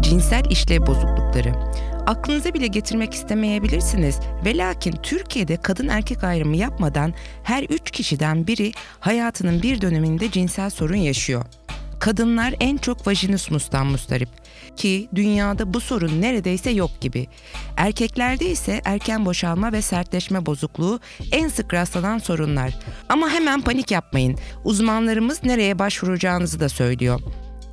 cinsel 0.00 0.42
işlev 0.50 0.86
bozuklukları. 0.86 1.52
Aklınıza 2.06 2.54
bile 2.54 2.66
getirmek 2.66 3.14
istemeyebilirsiniz 3.14 4.18
ve 4.44 4.56
lakin 4.56 4.92
Türkiye'de 4.92 5.56
kadın 5.56 5.88
erkek 5.88 6.24
ayrımı 6.24 6.56
yapmadan 6.56 7.14
her 7.42 7.62
üç 7.62 7.90
kişiden 7.90 8.46
biri 8.46 8.72
hayatının 9.00 9.62
bir 9.62 9.80
döneminde 9.80 10.30
cinsel 10.30 10.70
sorun 10.70 10.96
yaşıyor. 10.96 11.44
Kadınlar 12.00 12.54
en 12.60 12.76
çok 12.76 13.06
vajinismustan 13.06 13.86
mustarip 13.86 14.28
ki 14.76 15.08
dünyada 15.14 15.74
bu 15.74 15.80
sorun 15.80 16.20
neredeyse 16.20 16.70
yok 16.70 16.90
gibi. 17.00 17.26
Erkeklerde 17.76 18.50
ise 18.50 18.80
erken 18.84 19.26
boşalma 19.26 19.72
ve 19.72 19.82
sertleşme 19.82 20.46
bozukluğu 20.46 21.00
en 21.32 21.48
sık 21.48 21.74
rastlanan 21.74 22.18
sorunlar. 22.18 22.78
Ama 23.08 23.30
hemen 23.30 23.60
panik 23.60 23.90
yapmayın. 23.90 24.38
Uzmanlarımız 24.64 25.44
nereye 25.44 25.78
başvuracağınızı 25.78 26.60
da 26.60 26.68
söylüyor. 26.68 27.20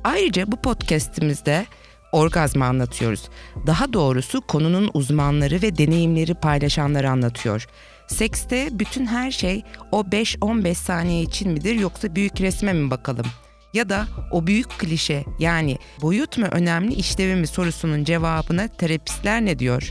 Ayrıca 0.04 0.52
bu 0.52 0.56
podcast'imizde 0.56 1.66
orgazmı 2.12 2.64
anlatıyoruz. 2.64 3.28
Daha 3.66 3.92
doğrusu 3.92 4.40
konunun 4.40 4.90
uzmanları 4.94 5.62
ve 5.62 5.78
deneyimleri 5.78 6.34
paylaşanları 6.34 7.10
anlatıyor. 7.10 7.66
Sekste 8.06 8.68
bütün 8.72 9.06
her 9.06 9.30
şey 9.30 9.62
o 9.92 10.00
5-15 10.00 10.74
saniye 10.74 11.22
için 11.22 11.52
midir 11.52 11.74
yoksa 11.74 12.14
büyük 12.14 12.40
resme 12.40 12.72
mi 12.72 12.90
bakalım? 12.90 13.26
Ya 13.74 13.88
da 13.88 14.04
o 14.32 14.46
büyük 14.46 14.70
klişe 14.78 15.24
yani 15.38 15.76
boyut 16.02 16.38
mu 16.38 16.46
önemli 16.52 16.94
işlevi 16.94 17.34
mi 17.34 17.46
sorusunun 17.46 18.04
cevabına 18.04 18.68
terapistler 18.68 19.44
ne 19.44 19.58
diyor? 19.58 19.90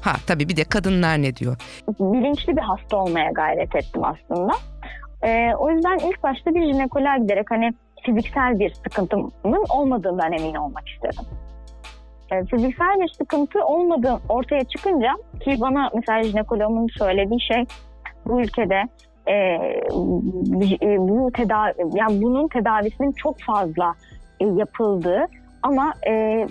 Ha 0.00 0.12
tabii 0.26 0.48
bir 0.48 0.56
de 0.56 0.64
kadınlar 0.64 1.22
ne 1.22 1.36
diyor? 1.36 1.56
Bilinçli 1.88 2.56
bir 2.56 2.62
hasta 2.62 2.96
olmaya 2.96 3.30
gayret 3.30 3.76
ettim 3.76 4.02
aslında. 4.04 4.52
Ee, 5.22 5.54
o 5.58 5.70
yüzden 5.70 5.98
ilk 5.98 6.22
başta 6.22 6.54
bir 6.54 6.72
jinekoloğa 6.72 7.16
giderek 7.16 7.50
hani 7.50 7.70
fiziksel 8.06 8.58
bir 8.58 8.72
sıkıntımın 8.74 9.64
olmadığından 9.68 10.32
emin 10.32 10.54
olmak 10.54 10.88
istedim. 10.88 11.24
Ee, 12.32 12.44
fiziksel 12.44 13.00
bir 13.00 13.08
sıkıntı 13.08 13.64
olmadığı 13.64 14.18
ortaya 14.28 14.64
çıkınca 14.64 15.12
ki 15.40 15.56
bana 15.60 15.90
mesela 15.94 16.22
jinekoloğumun 16.22 16.88
söylediği 16.98 17.40
şey 17.40 17.64
bu 18.26 18.40
ülkede 18.40 18.82
e, 19.26 19.34
e, 20.82 20.98
bu 20.98 21.30
tedavi 21.32 21.72
yani 21.94 22.22
bunun 22.22 22.48
tedavisinin 22.48 23.12
çok 23.12 23.40
fazla 23.40 23.94
e, 24.40 24.46
yapıldığı 24.46 25.26
ama 25.62 25.92
e, 26.08 26.46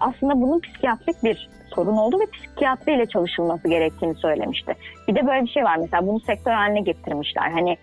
aslında 0.00 0.40
bunun 0.40 0.60
psikiyatrik 0.60 1.24
bir 1.24 1.48
sorun 1.74 1.96
oldu 1.96 2.18
ve 2.20 2.26
psikiyatriyle 2.26 3.06
çalışılması 3.06 3.68
gerektiğini 3.68 4.14
söylemişti. 4.14 4.74
Bir 5.08 5.14
de 5.14 5.26
böyle 5.26 5.42
bir 5.42 5.50
şey 5.50 5.64
var 5.64 5.76
mesela 5.76 6.06
bunu 6.06 6.20
sektör 6.20 6.52
haline 6.52 6.80
getirmişler. 6.80 7.50
Hani 7.50 7.76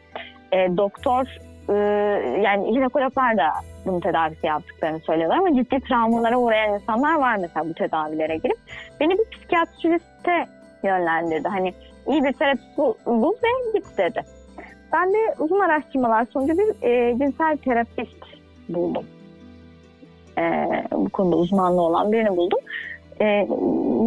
e, 0.51 0.77
doktor 0.77 1.27
e, 1.69 1.73
yani 2.43 2.73
jinekologlar 2.73 3.37
da 3.37 3.49
bunun 3.85 3.99
tedavisi 3.99 4.47
yaptıklarını 4.47 4.99
söylüyorlar 4.99 5.37
ama 5.37 5.55
ciddi 5.55 5.79
travmalara 5.79 6.37
uğrayan 6.37 6.73
insanlar 6.73 7.15
var 7.15 7.35
mesela 7.35 7.69
bu 7.69 7.73
tedavilere 7.73 8.37
girip. 8.37 8.57
Beni 8.99 9.11
bir 9.11 9.25
psikiyatriste 9.31 10.45
yönlendirdi. 10.83 11.47
Hani 11.47 11.73
iyi 12.07 12.23
bir 12.23 12.33
terapist 12.33 12.77
bul, 12.77 12.93
bul 13.05 13.33
ve 13.33 13.79
git 13.79 13.97
dedi. 13.97 14.21
Ben 14.93 15.13
de 15.13 15.17
uzun 15.39 15.59
araştırmalar 15.59 16.27
sonucu 16.33 16.57
bir 16.57 16.87
e, 16.87 17.17
cinsel 17.17 17.57
terapist 17.57 18.23
buldum. 18.69 19.05
E, 20.37 20.67
bu 20.91 21.09
konuda 21.09 21.35
uzmanlığı 21.35 21.81
olan 21.81 22.11
birini 22.11 22.37
buldum. 22.37 22.59
E, 23.21 23.25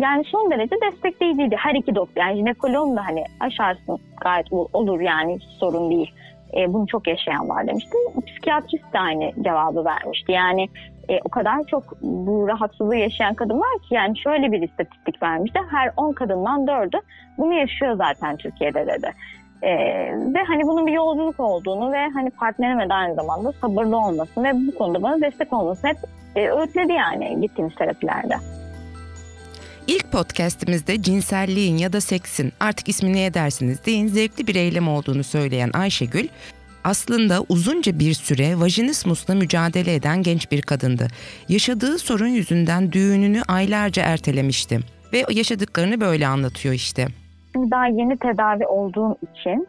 yani 0.03 0.25
son 0.25 0.51
derece 0.51 0.77
destekleyiciydi. 0.81 1.57
Her 1.59 1.75
iki 1.75 1.95
doktor 1.95 2.23
yani 2.23 2.37
jinekoloğum 2.37 2.97
da 2.97 3.07
hani 3.07 3.25
aşarsın 3.41 3.99
gayet 4.21 4.53
olur 4.53 5.01
yani 5.01 5.39
sorun 5.59 5.91
değil. 5.91 6.15
E, 6.55 6.73
bunu 6.73 6.87
çok 6.87 7.07
yaşayan 7.07 7.49
var 7.49 7.67
demişti. 7.67 7.97
Psikiyatrist 8.27 8.93
de 8.93 8.99
aynı 8.99 9.33
cevabı 9.45 9.85
vermişti. 9.85 10.33
Yani 10.33 10.69
e, 11.09 11.21
o 11.25 11.29
kadar 11.29 11.65
çok 11.71 12.03
bu 12.03 12.49
rahatsızlığı 12.49 12.97
yaşayan 12.97 13.35
kadın 13.35 13.61
var 13.61 13.79
ki 13.89 13.95
yani 13.95 14.19
şöyle 14.19 14.53
bir 14.53 14.63
istatistik 14.63 15.23
vermişti. 15.23 15.61
Her 15.71 15.91
10 15.97 16.13
kadından 16.13 16.67
4'ü 16.67 17.01
bunu 17.39 17.55
yaşıyor 17.55 17.97
zaten 17.97 18.37
Türkiye'de 18.37 18.87
dedi. 18.87 19.11
Ee, 19.63 19.77
ve 20.35 20.43
hani 20.49 20.63
bunun 20.63 20.87
bir 20.87 20.93
yolculuk 20.93 21.41
olduğunu 21.41 21.93
ve 21.93 22.09
hani 22.15 22.31
partnerime 22.31 22.89
de 22.89 22.95
aynı 22.95 23.15
zamanda 23.15 23.53
sabırlı 23.53 23.97
olmasını 23.97 24.45
ve 24.45 24.53
bu 24.55 24.79
konuda 24.79 25.03
bana 25.03 25.21
destek 25.21 25.53
olmasını 25.53 25.91
hep 25.91 25.99
e, 26.37 26.51
öğütledi 26.51 26.93
yani 26.93 27.41
gittiğimiz 27.41 27.75
terapilerde. 27.75 28.35
İlk 29.89 30.13
podcastimizde 30.13 31.03
cinselliğin 31.03 31.77
ya 31.77 31.93
da 31.93 32.01
seksin 32.01 32.53
artık 32.61 32.89
ismi 32.89 33.13
ne 33.13 33.25
edersiniz 33.25 33.87
deyin 33.87 34.07
zevkli 34.07 34.47
bir 34.47 34.55
eylem 34.55 34.89
olduğunu 34.89 35.25
söyleyen 35.25 35.71
Ayşegül 35.75 36.29
aslında 36.85 37.41
uzunca 37.49 37.99
bir 37.99 38.15
süre 38.15 38.61
vajinismusla 38.61 39.35
mücadele 39.35 39.95
eden 39.95 40.23
genç 40.23 40.53
bir 40.53 40.63
kadındı. 40.63 41.09
Yaşadığı 41.49 41.99
sorun 41.99 42.29
yüzünden 42.29 42.93
düğününü 42.93 43.43
aylarca 43.49 44.03
ertelemişti 44.03 44.81
ve 45.13 45.25
yaşadıklarını 45.31 46.01
böyle 46.01 46.27
anlatıyor 46.27 46.75
işte. 46.75 47.07
Daha 47.57 47.87
yeni 47.87 48.17
tedavi 48.17 48.67
olduğum 48.67 49.17
için 49.23 49.69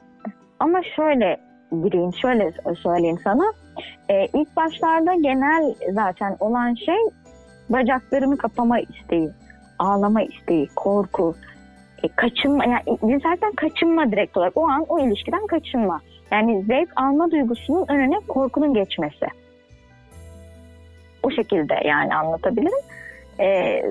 ama 0.59 0.81
şöyle 0.95 1.37
gireyim, 1.71 2.11
şöyle 2.21 2.53
söyleyeyim 2.83 3.19
sana. 3.23 3.53
Ee, 4.09 4.25
ilk 4.33 4.55
başlarda 4.55 5.13
genel 5.13 5.75
zaten 5.93 6.37
olan 6.39 6.75
şey 6.85 6.99
bacaklarımı 7.69 8.37
kapama 8.37 8.79
isteği, 8.79 9.29
ağlama 9.79 10.21
isteği, 10.21 10.67
korku, 10.75 11.35
e, 12.03 12.07
kaçınma, 12.07 12.65
yani 12.65 13.19
zaten 13.23 13.51
kaçınma 13.51 14.11
direkt 14.11 14.37
olarak 14.37 14.57
o 14.57 14.67
an 14.67 14.85
o 14.89 14.99
ilişkiden 14.99 15.47
kaçınma. 15.47 16.01
Yani 16.31 16.63
zevk 16.63 16.89
alma 16.95 17.31
duygusunun 17.31 17.85
önüne 17.87 18.19
korkunun 18.27 18.73
geçmesi. 18.73 19.25
O 21.23 21.31
şekilde 21.31 21.73
yani 21.85 22.15
anlatabilirim. 22.15 22.79
Ee, 23.39 23.83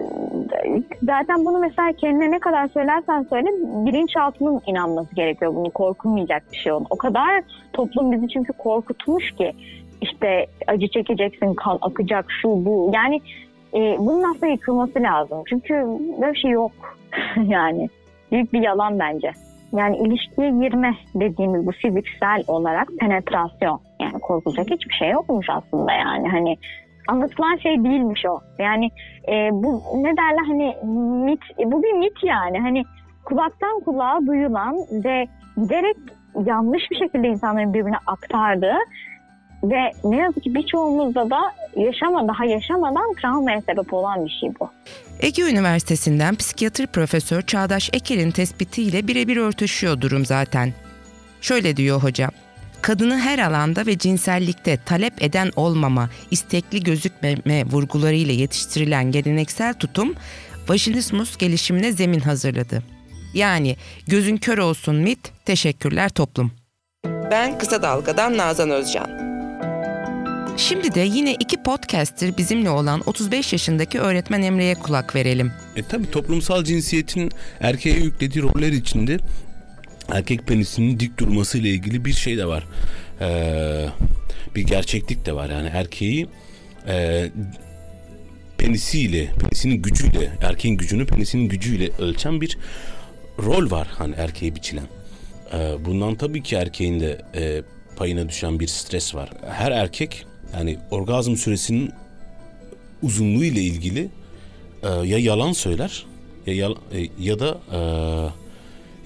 zaten 1.02 1.44
bunu 1.44 1.58
mesela 1.58 1.92
kendine 1.92 2.30
ne 2.30 2.38
kadar 2.38 2.68
söylersen 2.68 3.26
söyle 3.30 3.46
bilinçaltının 3.86 4.60
inanması 4.66 5.14
gerekiyor. 5.14 5.54
Bunu 5.54 5.70
korkulmayacak 5.70 6.42
bir 6.52 6.56
şey 6.56 6.72
oldu. 6.72 6.86
O 6.90 6.96
kadar 6.96 7.42
toplum 7.72 8.12
bizi 8.12 8.28
çünkü 8.28 8.52
korkutmuş 8.52 9.30
ki 9.30 9.52
işte 10.00 10.46
acı 10.66 10.88
çekeceksin, 10.88 11.54
kan 11.54 11.78
akacak, 11.80 12.26
şu 12.42 12.48
bu. 12.48 12.90
Yani 12.94 13.20
e, 13.76 13.96
bunun 13.98 14.30
aslında 14.30 14.46
yıkılması 14.46 15.02
lazım. 15.02 15.42
Çünkü 15.48 15.74
böyle 16.20 16.32
bir 16.32 16.38
şey 16.38 16.50
yok. 16.50 16.72
yani 17.36 17.88
büyük 18.32 18.52
bir 18.52 18.60
yalan 18.60 18.98
bence. 18.98 19.32
Yani 19.72 19.96
ilişkiye 19.96 20.50
girme 20.50 20.94
dediğimiz 21.14 21.66
bu 21.66 21.72
fiziksel 21.72 22.44
olarak 22.48 22.88
penetrasyon. 23.00 23.80
Yani 24.00 24.18
korkulacak 24.20 24.70
hiçbir 24.70 24.94
şey 24.94 25.10
yokmuş 25.10 25.46
aslında 25.50 25.92
yani. 25.92 26.28
Hani 26.28 26.56
anlatılan 27.08 27.56
şey 27.56 27.84
değilmiş 27.84 28.26
o. 28.26 28.40
Yani 28.58 28.90
e, 29.28 29.48
bu 29.52 29.82
ne 29.94 30.16
derler 30.16 30.44
hani 30.46 30.76
mit, 31.24 31.40
bu 31.64 31.82
bir 31.82 31.92
mit 31.92 32.24
yani. 32.24 32.60
Hani 32.60 32.82
kulaktan 33.24 33.80
kulağa 33.80 34.20
duyulan 34.26 34.76
ve 35.04 35.26
giderek 35.56 35.96
yanlış 36.44 36.90
bir 36.90 36.96
şekilde 36.96 37.28
insanların 37.28 37.74
birbirine 37.74 37.98
aktardığı 38.06 38.76
ve 39.70 39.92
ne 40.04 40.16
yazık 40.16 40.42
ki 40.42 40.54
birçoğumuzda 40.54 41.30
da 41.30 41.40
yaşama 41.76 42.28
daha 42.28 42.44
yaşamadan 42.44 43.14
travmaya 43.22 43.60
sebep 43.60 43.94
olan 43.94 44.24
bir 44.24 44.30
şey 44.40 44.50
bu. 44.60 44.70
Ege 45.20 45.42
Üniversitesi'nden 45.42 46.34
psikiyatri 46.34 46.86
profesör 46.86 47.42
Çağdaş 47.42 47.90
Eker'in 47.92 48.30
tespitiyle 48.30 49.08
birebir 49.08 49.36
örtüşüyor 49.36 50.00
durum 50.00 50.26
zaten. 50.26 50.72
Şöyle 51.40 51.76
diyor 51.76 52.02
hocam. 52.02 52.30
Kadını 52.82 53.18
her 53.18 53.38
alanda 53.38 53.86
ve 53.86 53.98
cinsellikte 53.98 54.78
talep 54.86 55.22
eden 55.22 55.50
olmama, 55.56 56.10
istekli 56.30 56.82
gözükmeme 56.82 57.64
vurgularıyla 57.64 58.34
yetiştirilen 58.34 59.10
geleneksel 59.10 59.74
tutum 59.74 60.14
vajinismus 60.68 61.36
gelişimine 61.36 61.92
zemin 61.92 62.20
hazırladı. 62.20 62.82
Yani 63.34 63.76
gözün 64.06 64.36
kör 64.36 64.58
olsun 64.58 64.96
mit, 64.96 65.32
teşekkürler 65.44 66.08
toplum. 66.08 66.52
Ben 67.30 67.58
Kısa 67.58 67.82
Dalga'dan 67.82 68.36
Nazan 68.36 68.70
Özcan. 68.70 69.25
Şimdi 70.56 70.94
de 70.94 71.00
yine 71.00 71.34
iki 71.34 71.62
podcaster 71.62 72.36
bizimle 72.36 72.70
olan 72.70 73.02
35 73.06 73.52
yaşındaki 73.52 74.00
öğretmen 74.00 74.42
Emre'ye 74.42 74.74
kulak 74.74 75.14
verelim. 75.14 75.52
E 75.76 75.82
tabi 75.82 76.10
toplumsal 76.10 76.64
cinsiyetin 76.64 77.30
erkeğe 77.60 77.96
yüklediği 77.96 78.42
roller 78.44 78.72
içinde 78.72 79.18
erkek 80.08 80.46
penisinin 80.46 81.00
dik 81.00 81.18
durması 81.18 81.58
ile 81.58 81.68
ilgili 81.68 82.04
bir 82.04 82.12
şey 82.12 82.38
de 82.38 82.46
var. 82.46 82.66
Ee, 83.20 83.86
bir 84.54 84.62
gerçeklik 84.62 85.26
de 85.26 85.34
var. 85.34 85.50
Yani 85.50 85.68
erkeği 85.68 86.26
e, 86.88 87.26
penisiyle, 88.58 89.28
penisinin 89.40 89.82
gücüyle, 89.82 90.30
erkeğin 90.42 90.76
gücünü 90.76 91.06
penisinin 91.06 91.48
gücüyle 91.48 91.90
ölçen 91.98 92.40
bir 92.40 92.58
rol 93.38 93.70
var 93.70 93.88
hani 93.90 94.14
erkeğe 94.14 94.54
biçilen. 94.54 94.86
Ee, 95.52 95.84
bundan 95.84 96.14
tabii 96.14 96.42
ki 96.42 96.56
erkeğin 96.56 97.00
de 97.00 97.22
e, 97.34 97.62
payına 97.96 98.28
düşen 98.28 98.60
bir 98.60 98.66
stres 98.66 99.14
var. 99.14 99.30
Her 99.50 99.72
erkek 99.72 100.26
yani 100.54 100.78
orgazm 100.90 101.36
süresinin 101.36 101.90
uzunluğu 103.02 103.44
ile 103.44 103.60
ilgili 103.60 104.08
e, 104.82 104.88
ya 104.88 105.18
yalan 105.18 105.52
söyler 105.52 106.06
ya 106.46 106.54
yal, 106.54 106.74
e, 106.92 107.08
ya 107.18 107.38
da 107.38 107.60
e, 107.72 107.80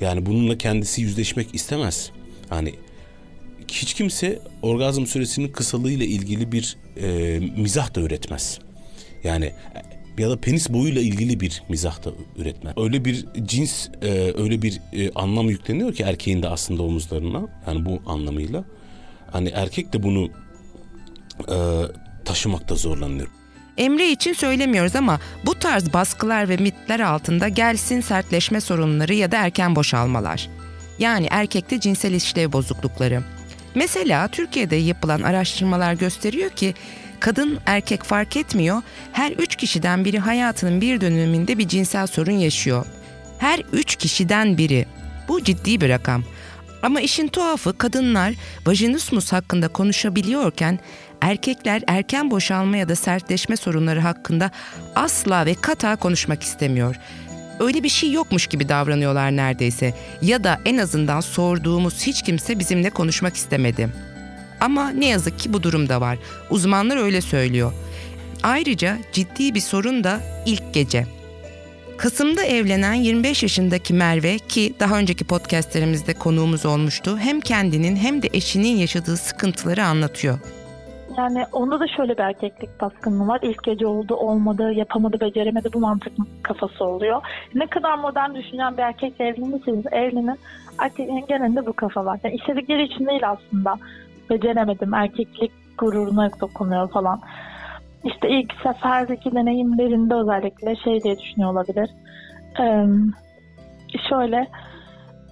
yani 0.05 0.27
bununla 0.27 0.59
kendisi 0.59 1.03
yüzleşmek 1.03 1.55
istemez. 1.55 2.11
Yani 2.51 2.75
hiç 3.69 3.95
kimse 3.95 4.39
orgazm 4.63 5.07
süresinin 5.07 5.49
kısalığı 5.49 5.93
ile 5.93 6.07
ilgili 6.07 6.53
bir 6.53 6.77
e, 6.97 7.39
mizah 7.57 7.95
da 7.95 8.01
üretmez. 8.01 8.59
Yani 9.25 9.53
ya 10.19 10.31
da 10.31 10.41
penis 10.41 10.71
boyuyla 10.71 11.03
ilgili 11.03 11.41
bir 11.41 11.63
mizah 11.69 12.05
da 12.05 12.11
üretmen. 12.37 12.81
Öyle 12.81 13.05
bir 13.05 13.27
cins, 13.45 13.89
e, 14.03 14.33
öyle 14.37 14.63
bir 14.63 14.81
e, 14.93 15.11
anlam 15.11 15.51
yükleniyor 15.51 15.95
ki 15.95 16.03
erkeğin 16.03 16.43
de 16.43 16.49
aslında 16.49 16.83
omuzlarına. 16.83 17.49
Yani 17.67 17.85
bu 17.85 18.03
anlamıyla. 18.07 18.65
Hani 19.33 19.49
erkek 19.49 19.93
de 19.93 20.03
bunu 20.03 20.29
e, 21.41 21.87
taşımakta 22.25 22.75
zorlanıyor. 22.75 23.29
Emre 23.79 24.11
için 24.11 24.33
söylemiyoruz 24.33 24.97
ama 24.97 25.21
bu 25.47 25.55
tarz 25.55 25.93
baskılar 25.93 26.49
ve 26.49 26.57
mitler 26.57 27.01
altında 27.01 27.49
gelsin 27.49 28.01
sertleşme 28.01 28.61
sorunları 28.61 29.15
ya 29.15 29.33
da 29.33 29.37
erken 29.37 29.77
boşalmalar. 29.77 30.49
Yani 30.99 31.29
erkekte 31.31 31.81
cinsel 31.81 32.13
işlev 32.13 32.53
bozuklukları. 32.53 33.23
Mesela 33.75 34.29
Türkiye'de 34.29 34.77
yapılan 34.77 35.23
araştırmalar 35.23 35.95
gösteriyor 35.95 36.51
ki 36.51 36.75
kadın 37.21 37.59
erkek 37.67 38.03
fark 38.03 38.37
etmiyor. 38.37 38.83
Her 39.13 39.33
üç 39.33 39.57
kişiden 39.57 40.05
biri 40.05 40.19
hayatının 40.19 40.81
bir 40.81 41.01
döneminde 41.01 41.59
bir 41.59 41.69
cinsel 41.69 42.07
sorun 42.07 42.33
yaşıyor. 42.33 42.87
Her 43.39 43.63
üç 43.73 43.97
kişiden 43.97 44.59
biri. 44.59 44.87
Bu 45.29 45.45
ciddi 45.45 45.81
bir 45.81 45.89
rakam. 45.89 46.25
Ama 46.83 47.01
işin 47.01 47.29
tuhafı 47.29 47.79
kadınlar 47.79 48.35
vajinismus 48.67 49.33
hakkında 49.33 49.69
konuşabiliyorken 49.69 50.79
erkekler 51.21 51.83
erken 51.87 52.31
boşalma 52.31 52.77
ya 52.77 52.89
da 52.89 52.97
sertleşme 52.97 53.57
sorunları 53.57 54.01
hakkında 54.01 54.51
asla 54.95 55.47
ve 55.47 55.55
kata 55.55 55.97
konuşmak 55.97 56.43
istemiyor. 56.43 56.97
Öyle 57.61 57.83
bir 57.83 57.89
şey 57.89 58.13
yokmuş 58.13 58.47
gibi 58.47 58.69
davranıyorlar 58.69 59.37
neredeyse 59.37 59.95
ya 60.23 60.45
da 60.45 60.61
en 60.65 60.79
azından 60.79 61.21
sorduğumuz 61.21 62.03
hiç 62.03 62.23
kimse 62.23 62.59
bizimle 62.59 62.91
konuşmak 62.91 63.37
istemedi. 63.37 63.89
Ama 64.61 64.91
ne 64.91 65.07
yazık 65.07 65.39
ki 65.39 65.53
bu 65.53 65.63
durum 65.63 65.89
da 65.89 66.01
var. 66.01 66.19
Uzmanlar 66.51 66.97
öyle 66.97 67.21
söylüyor. 67.21 67.73
Ayrıca 68.43 68.99
ciddi 69.13 69.55
bir 69.55 69.61
sorun 69.61 70.05
da 70.05 70.21
ilk 70.47 70.75
gece. 70.75 71.07
Kasım'da 71.97 72.45
evlenen 72.45 72.95
25 72.95 73.43
yaşındaki 73.43 73.95
Merve 73.95 74.39
ki 74.39 74.75
daha 74.81 74.99
önceki 74.99 75.25
podcastlerimizde 75.25 76.15
konuğumuz 76.15 76.67
olmuştu 76.67 77.19
hem 77.19 77.41
kendinin 77.41 77.97
hem 77.97 78.23
de 78.23 78.29
eşinin 78.33 78.77
yaşadığı 78.77 79.17
sıkıntıları 79.17 79.85
anlatıyor. 79.85 80.39
Yani 81.19 81.45
onda 81.53 81.81
da 81.81 81.87
şöyle 81.89 82.13
bir 82.13 82.23
erkeklik 82.23 82.81
baskınlığı 82.81 83.27
var. 83.27 83.39
İlk 83.43 83.63
gece 83.65 83.87
oldu, 83.87 84.15
olmadı, 84.15 84.73
yapamadı, 84.73 85.21
beceremedi 85.21 85.69
bu 85.75 85.81
mantık 85.81 86.13
kafası 86.43 86.85
oluyor. 86.85 87.23
Ne 87.55 87.67
kadar 87.67 87.99
modern 87.99 88.35
düşünen 88.35 88.77
bir 88.77 88.83
erkekle 88.83 89.27
evlenirseniz 89.27 89.87
evlenin. 89.93 90.39
Erkeklerin 90.79 91.27
genelinde 91.27 91.67
bu 91.67 91.73
kafa 91.73 92.05
var. 92.05 92.21
Yani 92.25 92.35
istedikleri 92.35 92.83
için 92.83 93.07
değil 93.07 93.31
aslında. 93.31 93.75
Beceremedim, 94.31 94.95
erkeklik 94.95 95.53
gururuna 95.79 96.31
dokunuyor 96.41 96.91
falan. 96.91 97.21
İşte 98.05 98.29
ilk 98.29 98.53
seferdeki 98.63 99.33
deneyimlerinde 99.33 100.15
özellikle 100.15 100.77
şey 100.77 101.03
diye 101.03 101.19
düşünüyor 101.19 101.53
olabilir. 101.53 101.91
Ee, 102.61 102.87
şöyle 104.09 104.47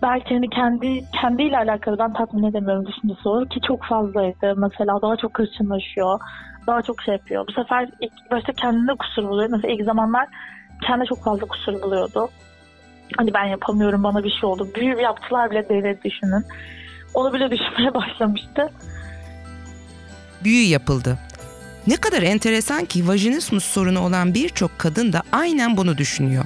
belki 0.03 0.35
hani 0.35 0.50
kendi 0.50 1.11
kendiyle 1.21 1.59
alakalı 1.59 1.99
ben 1.99 2.12
tatmin 2.12 2.50
edemiyorum 2.50 2.87
düşüncesi 2.87 3.49
ki 3.49 3.61
çok 3.69 3.85
fazlaydı. 3.85 4.55
Mesela 4.56 5.03
daha 5.03 5.17
çok 5.17 5.39
hırçınlaşıyor. 5.39 6.21
Daha 6.67 6.83
çok 6.83 7.03
şey 7.03 7.15
yapıyor. 7.15 7.47
Bu 7.49 7.53
sefer 7.53 7.89
ilk 8.00 8.31
başta 8.31 8.53
kendinde 8.53 8.93
kusur 8.95 9.29
buluyor. 9.29 9.50
Mesela 9.50 9.75
ilk 9.75 9.85
zamanlar 9.85 10.27
kendi 10.87 11.05
çok 11.05 11.25
fazla 11.25 11.47
kusur 11.47 11.83
buluyordu. 11.83 12.29
Hani 13.17 13.35
ben 13.35 13.45
yapamıyorum 13.45 14.05
bana 14.05 14.25
bir 14.25 14.31
şey 14.31 14.49
oldu. 14.49 14.69
Büyü 14.75 15.00
yaptılar 15.00 15.50
bile 15.50 15.69
devlet 15.69 16.05
düşünün. 16.05 16.45
Onu 17.15 17.33
bile 17.33 17.50
düşünmeye 17.50 17.95
başlamıştı. 17.95 18.71
Büyü 20.45 20.69
yapıldı. 20.69 21.19
Ne 21.87 21.97
kadar 21.97 22.23
enteresan 22.23 22.85
ki 22.85 23.09
vajinismus 23.09 23.65
sorunu 23.65 24.00
olan 24.00 24.35
birçok 24.35 24.79
kadın 24.79 25.12
da 25.12 25.23
aynen 25.33 25.77
bunu 25.77 25.99
düşünüyor. 25.99 26.45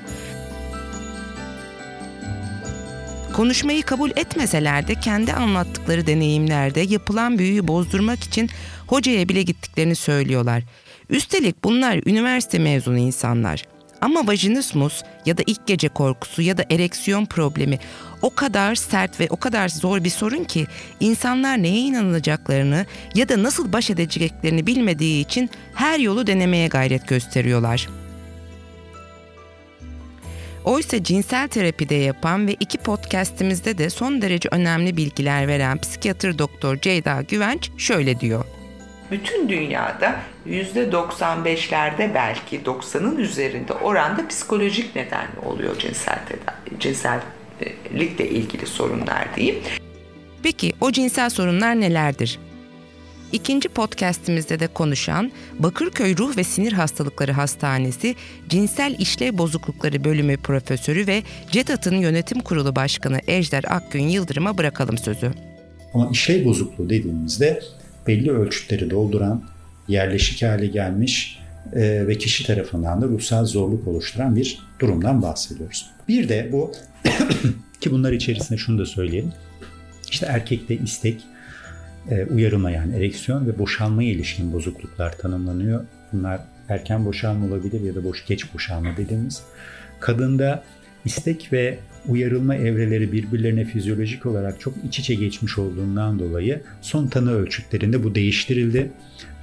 Konuşmayı 3.33 3.83
kabul 3.83 4.11
etmeseler 4.11 4.89
de 4.89 4.95
kendi 4.95 5.33
anlattıkları 5.33 6.07
deneyimlerde 6.07 6.81
yapılan 6.81 7.39
büyüyü 7.39 7.69
bozdurmak 7.69 8.25
için 8.25 8.51
hocaya 8.87 9.29
bile 9.29 9.43
gittiklerini 9.43 9.95
söylüyorlar. 9.95 10.63
Üstelik 11.11 11.65
bunlar 11.65 12.01
üniversite 12.07 12.59
mezunu 12.59 12.99
insanlar. 12.99 13.65
Ama 14.01 14.27
vajinismus 14.27 15.03
ya 15.27 15.39
da 15.39 15.43
ilk 15.47 15.67
gece 15.67 15.89
korkusu 15.89 16.43
ya 16.43 16.59
da 16.59 16.65
ereksiyon 16.71 17.27
problemi 17.27 17.79
o 18.23 18.35
kadar 18.35 18.75
sert 18.75 19.21
ve 19.21 19.27
o 19.31 19.37
kadar 19.37 19.69
zor 19.69 20.05
bir 20.05 20.11
sorun 20.11 20.45
ki 20.45 20.67
insanlar 21.01 21.63
neye 21.63 21.81
inanacaklarını 21.81 22.87
ya 23.15 23.29
da 23.29 23.43
nasıl 23.43 23.73
baş 23.73 23.91
edeceklerini 23.91 24.67
bilmediği 24.67 25.25
için 25.25 25.51
her 25.75 25.99
yolu 25.99 26.27
denemeye 26.27 26.69
gayret 26.69 27.09
gösteriyorlar. 27.09 28.02
Oysa 30.65 31.03
cinsel 31.03 31.49
terapide 31.49 31.95
yapan 31.95 32.47
ve 32.47 32.55
iki 32.61 32.79
podcastimizde 32.79 33.79
de 33.79 33.91
son 33.91 34.23
derece 34.23 34.49
önemli 34.53 34.97
bilgiler 34.97 35.49
veren 35.49 35.79
psikiyatr 35.79 36.39
doktor 36.39 36.77
Ceyda 36.77 37.23
Güvenç 37.23 37.71
şöyle 37.77 38.21
diyor. 38.21 38.45
Bütün 39.11 39.49
dünyada 39.49 40.21
%95'lerde 40.47 42.15
belki 42.15 42.61
90'ın 42.61 43.17
üzerinde 43.17 43.73
oranda 43.73 44.29
psikolojik 44.29 44.97
nedenli 44.97 45.39
oluyor 45.47 45.79
cinsel 45.79 46.19
tedavi, 46.29 46.81
cinsellikle 46.81 48.29
ilgili 48.29 48.67
sorunlar 48.67 49.37
diyeyim. 49.37 49.63
Peki 50.43 50.73
o 50.81 50.93
cinsel 50.93 51.31
sorunlar 51.31 51.81
nelerdir? 51.81 52.39
İkinci 53.33 53.69
podcastimizde 53.69 54.61
de 54.61 54.67
konuşan 54.67 55.33
Bakırköy 55.59 56.17
Ruh 56.17 56.37
ve 56.37 56.45
Sinir 56.45 56.73
Hastalıkları 56.73 57.33
Hastanesi 57.33 58.15
Cinsel 58.49 58.97
İşlev 58.99 59.39
Bozuklukları 59.39 60.05
Bölümü 60.05 60.37
Profesörü 60.37 61.07
ve 61.07 61.23
CEDAT'ın 61.51 61.97
Yönetim 61.97 62.41
Kurulu 62.41 62.77
Başkanı 62.77 63.21
Ejder 63.27 63.65
Akgün 63.69 64.09
Yıldırım'a 64.09 64.59
bırakalım 64.59 64.99
sözü. 64.99 65.33
Ama 65.95 66.11
işlev 66.13 66.45
bozukluğu 66.45 66.91
dediğimizde 66.91 67.61
belli 68.07 68.31
ölçütleri 68.31 68.91
dolduran, 68.91 69.45
yerleşik 69.89 70.43
hale 70.43 70.67
gelmiş 70.67 71.39
e, 71.73 72.07
ve 72.07 72.19
kişi 72.19 72.47
tarafından 72.47 73.03
da 73.03 73.07
ruhsal 73.07 73.45
zorluk 73.45 73.89
oluşturan 73.89 74.37
bir 74.37 74.59
durumdan 74.81 75.23
bahsediyoruz. 75.23 75.91
Bir 76.09 76.29
de 76.29 76.49
bu 76.53 76.73
ki 77.81 77.91
bunlar 77.91 78.13
içerisinde 78.13 78.59
şunu 78.59 78.79
da 78.79 78.87
söyleyelim. 78.87 79.33
İşte 80.11 80.27
erkekte 80.27 80.77
istek, 80.77 81.21
e, 82.11 82.25
uyarılma 82.25 82.71
yani 82.71 82.97
ereksiyon 82.97 83.47
ve 83.47 83.59
boşalmaya 83.59 84.11
ilişkin 84.11 84.53
bozukluklar 84.53 85.19
tanımlanıyor. 85.19 85.85
Bunlar 86.13 86.41
erken 86.69 87.05
boşalma 87.05 87.47
olabilir 87.47 87.81
ya 87.81 87.95
da 87.95 88.05
boş 88.05 88.27
geç 88.27 88.55
boşalma 88.55 88.97
dediğimiz. 88.97 89.43
Kadında 90.01 90.63
istek 91.05 91.53
ve 91.53 91.79
uyarılma 92.09 92.55
evreleri 92.55 93.13
birbirlerine 93.13 93.65
fizyolojik 93.65 94.27
olarak 94.27 94.61
çok 94.61 94.75
iç 94.89 94.99
içe 94.99 95.15
geçmiş 95.15 95.59
olduğundan 95.59 96.19
dolayı 96.19 96.61
son 96.81 97.07
tanı 97.07 97.33
ölçütlerinde 97.33 98.05
bu 98.05 98.15
değiştirildi. 98.15 98.91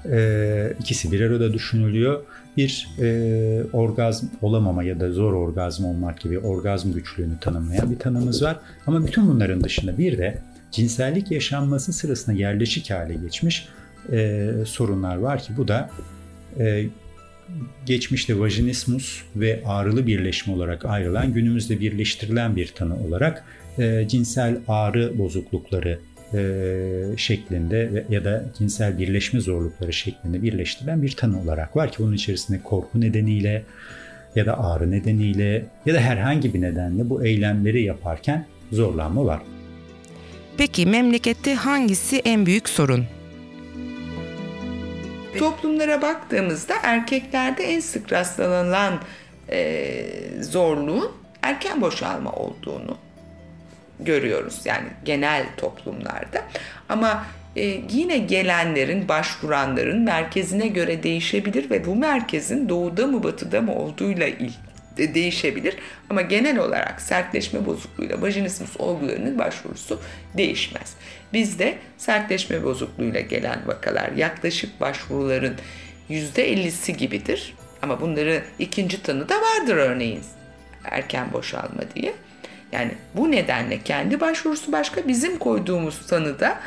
Ee, 0.05 0.73
ikisi 0.79 1.11
bir 1.11 1.21
arada 1.21 1.53
düşünülüyor. 1.53 2.23
Bir 2.57 2.87
e, 3.01 3.63
orgazm 3.73 4.27
olamama 4.41 4.83
ya 4.83 4.99
da 4.99 5.11
zor 5.11 5.33
orgazm 5.33 5.85
olmak 5.85 6.19
gibi 6.19 6.39
orgazm 6.39 6.93
güçlüğünü 6.93 7.39
tanımlayan 7.41 7.91
bir 7.91 7.99
tanımız 7.99 8.43
var. 8.43 8.59
Ama 8.87 9.07
bütün 9.07 9.27
bunların 9.27 9.63
dışında 9.63 9.97
bir 9.97 10.17
de 10.17 10.41
cinsellik 10.71 11.31
yaşanması 11.31 11.93
sırasında 11.93 12.35
yerleşik 12.35 12.91
hale 12.91 13.13
geçmiş 13.13 13.67
e, 14.11 14.49
sorunlar 14.65 15.15
var 15.15 15.43
ki 15.43 15.53
bu 15.57 15.67
da 15.67 15.89
e, 16.59 16.85
geçmişte 17.85 18.39
vajinismus 18.39 19.23
ve 19.35 19.63
ağrılı 19.65 20.07
birleşme 20.07 20.53
olarak 20.53 20.85
ayrılan 20.85 21.33
günümüzde 21.33 21.79
birleştirilen 21.79 22.55
bir 22.55 22.67
tanı 22.67 23.03
olarak 23.07 23.43
e, 23.77 24.07
cinsel 24.07 24.57
ağrı 24.67 25.17
bozuklukları 25.17 25.99
e, 26.33 27.17
şeklinde 27.17 28.05
ya 28.09 28.25
da 28.25 28.45
cinsel 28.57 28.97
birleşme 28.97 29.39
zorlukları 29.39 29.93
şeklinde 29.93 30.43
birleştirilen 30.43 31.01
bir 31.01 31.11
tanı 31.11 31.41
olarak 31.41 31.75
var 31.75 31.91
ki 31.91 31.97
bunun 31.99 32.13
içerisinde 32.13 32.59
korku 32.63 33.01
nedeniyle 33.01 33.63
ya 34.35 34.45
da 34.45 34.59
ağrı 34.59 34.91
nedeniyle 34.91 35.65
ya 35.85 35.93
da 35.93 35.99
herhangi 35.99 36.53
bir 36.53 36.61
nedenle 36.61 37.09
bu 37.09 37.25
eylemleri 37.25 37.83
yaparken 37.83 38.45
zorlanma 38.71 39.25
var. 39.25 39.41
Peki 40.59 40.85
memlekette 40.85 41.55
hangisi 41.55 42.19
en 42.19 42.45
büyük 42.45 42.69
sorun? 42.69 43.05
Toplumlara 45.37 46.01
baktığımızda 46.01 46.73
erkeklerde 46.83 47.63
en 47.63 47.79
sık 47.79 48.11
rastlanılan 48.11 48.93
e, 49.49 50.05
zorluğun 50.41 51.11
erken 51.41 51.81
boşalma 51.81 52.31
olduğunu 52.31 52.97
görüyoruz. 53.99 54.61
Yani 54.65 54.87
genel 55.05 55.45
toplumlarda. 55.57 56.43
Ama 56.89 57.25
e, 57.55 57.81
yine 57.91 58.17
gelenlerin, 58.17 59.07
başvuranların 59.07 60.01
merkezine 60.01 60.67
göre 60.67 61.03
değişebilir 61.03 61.69
ve 61.69 61.85
bu 61.85 61.95
merkezin 61.95 62.69
doğuda 62.69 63.07
mı 63.07 63.23
batıda 63.23 63.61
mı 63.61 63.75
olduğuyla 63.75 64.27
ilgili 64.27 64.68
de 64.99 65.13
değişebilir. 65.13 65.75
Ama 66.09 66.21
genel 66.21 66.57
olarak 66.57 67.01
sertleşme 67.01 67.65
bozukluğuyla 67.65 68.21
vajinismus 68.21 68.77
olgularının 68.77 69.39
başvurusu 69.39 70.01
değişmez. 70.37 70.95
Bizde 71.33 71.77
sertleşme 71.97 72.63
bozukluğuyla 72.63 73.19
gelen 73.19 73.59
vakalar 73.67 74.11
yaklaşık 74.11 74.81
başvuruların 74.81 75.55
%50'si 76.09 76.91
gibidir. 76.91 77.55
Ama 77.81 78.01
bunları 78.01 78.43
ikinci 78.59 79.03
tanı 79.03 79.29
da 79.29 79.35
vardır 79.41 79.75
örneğin 79.75 80.21
erken 80.83 81.33
boşalma 81.33 81.81
diye. 81.95 82.13
Yani 82.71 82.91
bu 83.15 83.31
nedenle 83.31 83.79
kendi 83.83 84.19
başvurusu 84.19 84.71
başka 84.71 85.07
bizim 85.07 85.39
koyduğumuz 85.39 86.07
tanıda 86.07 86.59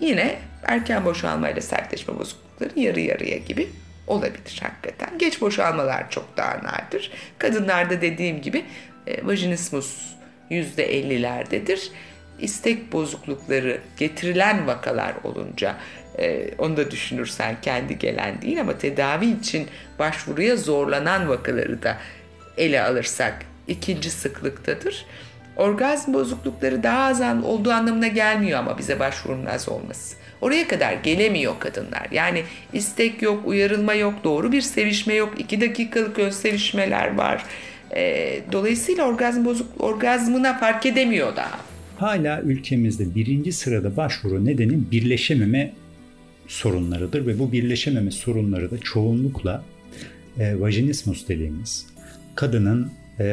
yine 0.00 0.38
erken 0.62 1.04
boşalma 1.04 1.48
ile 1.48 1.60
sertleşme 1.60 2.18
bozuklukları 2.18 2.80
yarı 2.80 3.00
yarıya 3.00 3.36
gibi 3.36 3.68
olabilir 4.08 4.60
hakikaten. 4.62 5.18
Geç 5.18 5.40
boşalmalar 5.40 6.10
çok 6.10 6.36
daha 6.36 6.62
nadir. 6.62 7.10
Kadınlarda 7.38 8.00
dediğim 8.00 8.40
gibi 8.40 8.64
e, 9.06 9.26
vajinismus 9.26 10.14
%50'lerdedir. 10.50 11.90
İstek 12.38 12.92
bozuklukları 12.92 13.80
getirilen 13.98 14.66
vakalar 14.66 15.14
olunca 15.24 15.76
e, 16.18 16.54
onu 16.58 16.76
da 16.76 16.90
düşünürsen 16.90 17.56
kendi 17.62 17.98
gelen 17.98 18.42
değil 18.42 18.60
ama 18.60 18.78
tedavi 18.78 19.26
için 19.26 19.66
başvuruya 19.98 20.56
zorlanan 20.56 21.28
vakaları 21.28 21.82
da 21.82 21.96
ele 22.56 22.82
alırsak 22.82 23.34
ikinci 23.68 24.10
sıklıktadır. 24.10 25.06
Orgazm 25.56 26.14
bozuklukları 26.14 26.82
daha 26.82 27.04
az 27.04 27.44
olduğu 27.44 27.70
anlamına 27.70 28.08
gelmiyor 28.08 28.58
ama 28.58 28.78
bize 28.78 29.00
başvurunun 29.00 29.46
az 29.46 29.68
olması. 29.68 30.16
Oraya 30.40 30.68
kadar 30.68 30.92
gelemiyor 30.92 31.54
kadınlar. 31.58 32.08
Yani 32.12 32.42
istek 32.72 33.22
yok, 33.22 33.46
uyarılma 33.46 33.94
yok, 33.94 34.14
doğru 34.24 34.52
bir 34.52 34.60
sevişme 34.60 35.14
yok, 35.14 35.34
iki 35.38 35.60
dakikalık 35.60 36.18
ön 36.18 36.30
sevişmeler 36.30 37.16
var. 37.16 37.44
E, 37.96 38.40
dolayısıyla 38.52 39.04
orgazm 39.04 39.44
bozuk, 39.44 39.66
orgazmına 39.78 40.58
fark 40.58 40.86
edemiyor 40.86 41.36
daha. 41.36 41.60
Hala 41.96 42.40
ülkemizde 42.40 43.14
birinci 43.14 43.52
sırada 43.52 43.96
başvuru 43.96 44.44
nedeni 44.44 44.90
birleşememe 44.90 45.72
sorunlarıdır 46.46 47.26
ve 47.26 47.38
bu 47.38 47.52
birleşememe 47.52 48.10
sorunları 48.10 48.70
da 48.70 48.78
çoğunlukla 48.78 49.64
e, 50.38 50.60
vajinismus 50.60 51.28
dediğimiz 51.28 51.86
kadının 52.34 52.90
e, 53.20 53.24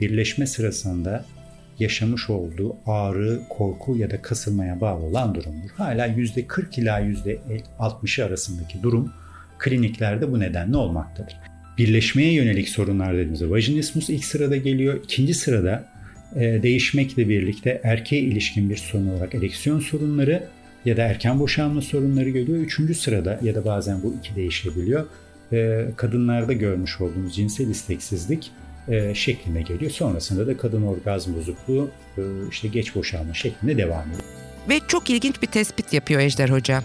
birleşme 0.00 0.46
sırasında 0.46 1.24
yaşamış 1.80 2.30
olduğu 2.30 2.76
ağrı, 2.86 3.40
korku 3.48 3.96
ya 3.96 4.10
da 4.10 4.22
kasılmaya 4.22 4.80
bağlı 4.80 5.04
olan 5.04 5.34
durumdur. 5.34 5.70
Hala 5.76 6.06
%40 6.06 6.80
ila 6.80 7.00
%60'ı 7.00 8.24
arasındaki 8.24 8.82
durum 8.82 9.12
kliniklerde 9.58 10.32
bu 10.32 10.40
nedenle 10.40 10.76
olmaktadır. 10.76 11.36
Birleşmeye 11.78 12.32
yönelik 12.32 12.68
sorunlar 12.68 13.14
dediğimizde 13.14 13.50
vajinismus 13.50 14.10
ilk 14.10 14.24
sırada 14.24 14.56
geliyor. 14.56 15.00
İkinci 15.04 15.34
sırada 15.34 15.88
e, 16.36 16.62
değişmekle 16.62 17.28
birlikte 17.28 17.80
erkeğe 17.84 18.22
ilişkin 18.22 18.70
bir 18.70 18.76
sorun 18.76 19.08
olarak 19.08 19.34
ereksiyon 19.34 19.80
sorunları 19.80 20.42
ya 20.84 20.96
da 20.96 21.02
erken 21.02 21.40
boşanma 21.40 21.82
sorunları 21.82 22.30
geliyor. 22.30 22.58
Üçüncü 22.58 22.94
sırada 22.94 23.40
ya 23.42 23.54
da 23.54 23.64
bazen 23.64 24.02
bu 24.02 24.14
iki 24.18 24.36
değişebiliyor. 24.36 25.06
E, 25.52 25.86
kadınlarda 25.96 26.52
görmüş 26.52 27.00
olduğumuz 27.00 27.36
cinsel 27.36 27.68
isteksizlik 27.68 28.50
e, 28.88 29.14
şeklinde 29.14 29.62
geliyor. 29.62 29.90
Sonrasında 29.90 30.46
da 30.46 30.56
kadın 30.56 30.82
orgazm 30.82 31.34
bozukluğu 31.36 31.90
e, 32.18 32.22
işte 32.50 32.68
geç 32.68 32.94
boşalma 32.94 33.34
şeklinde 33.34 33.76
devam 33.76 34.08
ediyor. 34.08 34.22
Ve 34.68 34.80
çok 34.88 35.10
ilginç 35.10 35.42
bir 35.42 35.46
tespit 35.46 35.92
yapıyor 35.92 36.20
Ejder 36.20 36.48
Hoca. 36.48 36.82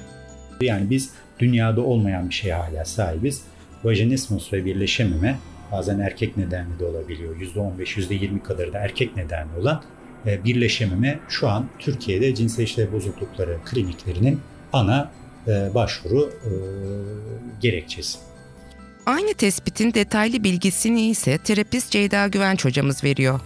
Yani 0.61 0.89
biz 0.89 1.09
dünyada 1.39 1.81
olmayan 1.81 2.29
bir 2.29 2.33
şeye 2.33 2.53
hala 2.53 2.85
sahibiz. 2.85 3.41
Vajinismus 3.83 4.53
ve 4.53 4.65
birleşememe 4.65 5.39
bazen 5.71 5.99
erkek 5.99 6.37
nedenli 6.37 6.79
de 6.79 6.85
olabiliyor. 6.85 7.35
%15, 7.39 7.77
%20 7.77 8.43
kadar 8.43 8.73
da 8.73 8.79
erkek 8.79 9.17
nedenli 9.17 9.59
olan 9.59 9.83
e, 10.25 10.43
birleşememe 10.43 11.19
şu 11.29 11.49
an 11.49 11.65
Türkiye'de 11.79 12.35
cinsel 12.35 12.63
işlev 12.63 12.91
bozuklukları 12.91 13.57
kliniklerinin 13.65 14.39
ana 14.73 15.11
e, 15.47 15.75
başvuru 15.75 16.29
e, 16.29 16.51
gerekçesi. 17.61 18.19
Aynı 19.05 19.33
tespitin 19.33 19.93
detaylı 19.93 20.43
bilgisini 20.43 21.09
ise 21.09 21.37
terapist 21.37 21.91
Ceyda 21.91 22.27
Güvenç 22.27 22.65
hocamız 22.65 23.03
veriyor. 23.03 23.39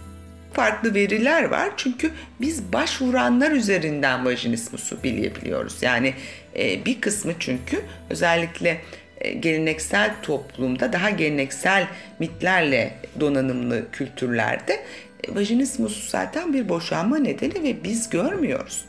Farklı 0.52 0.94
veriler 0.94 1.44
var 1.44 1.70
çünkü 1.76 2.10
biz 2.40 2.72
başvuranlar 2.72 3.50
üzerinden 3.50 4.24
vajinismusu 4.24 5.02
bilebiliyoruz. 5.02 5.82
Yani 5.82 6.14
e, 6.58 6.84
bir 6.84 7.00
kısmı 7.00 7.32
çünkü 7.38 7.80
özellikle 8.10 8.80
e, 9.20 9.32
geleneksel 9.32 10.14
toplumda 10.22 10.92
daha 10.92 11.10
geleneksel 11.10 11.86
mitlerle 12.18 12.94
donanımlı 13.20 13.90
kültürlerde 13.92 14.84
e, 15.24 15.34
vajinismus 15.34 16.10
zaten 16.10 16.52
bir 16.52 16.68
boşanma 16.68 17.18
nedeni 17.18 17.62
ve 17.62 17.84
biz 17.84 18.10
görmüyoruz. 18.10 18.84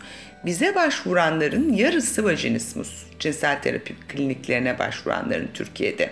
Bize 0.45 0.75
başvuranların 0.75 1.73
yarısı 1.73 2.23
vajinismus, 2.23 3.03
cinsel 3.19 3.61
terapi 3.61 3.95
kliniklerine 4.07 4.79
başvuranların 4.79 5.49
Türkiye'de 5.53 6.09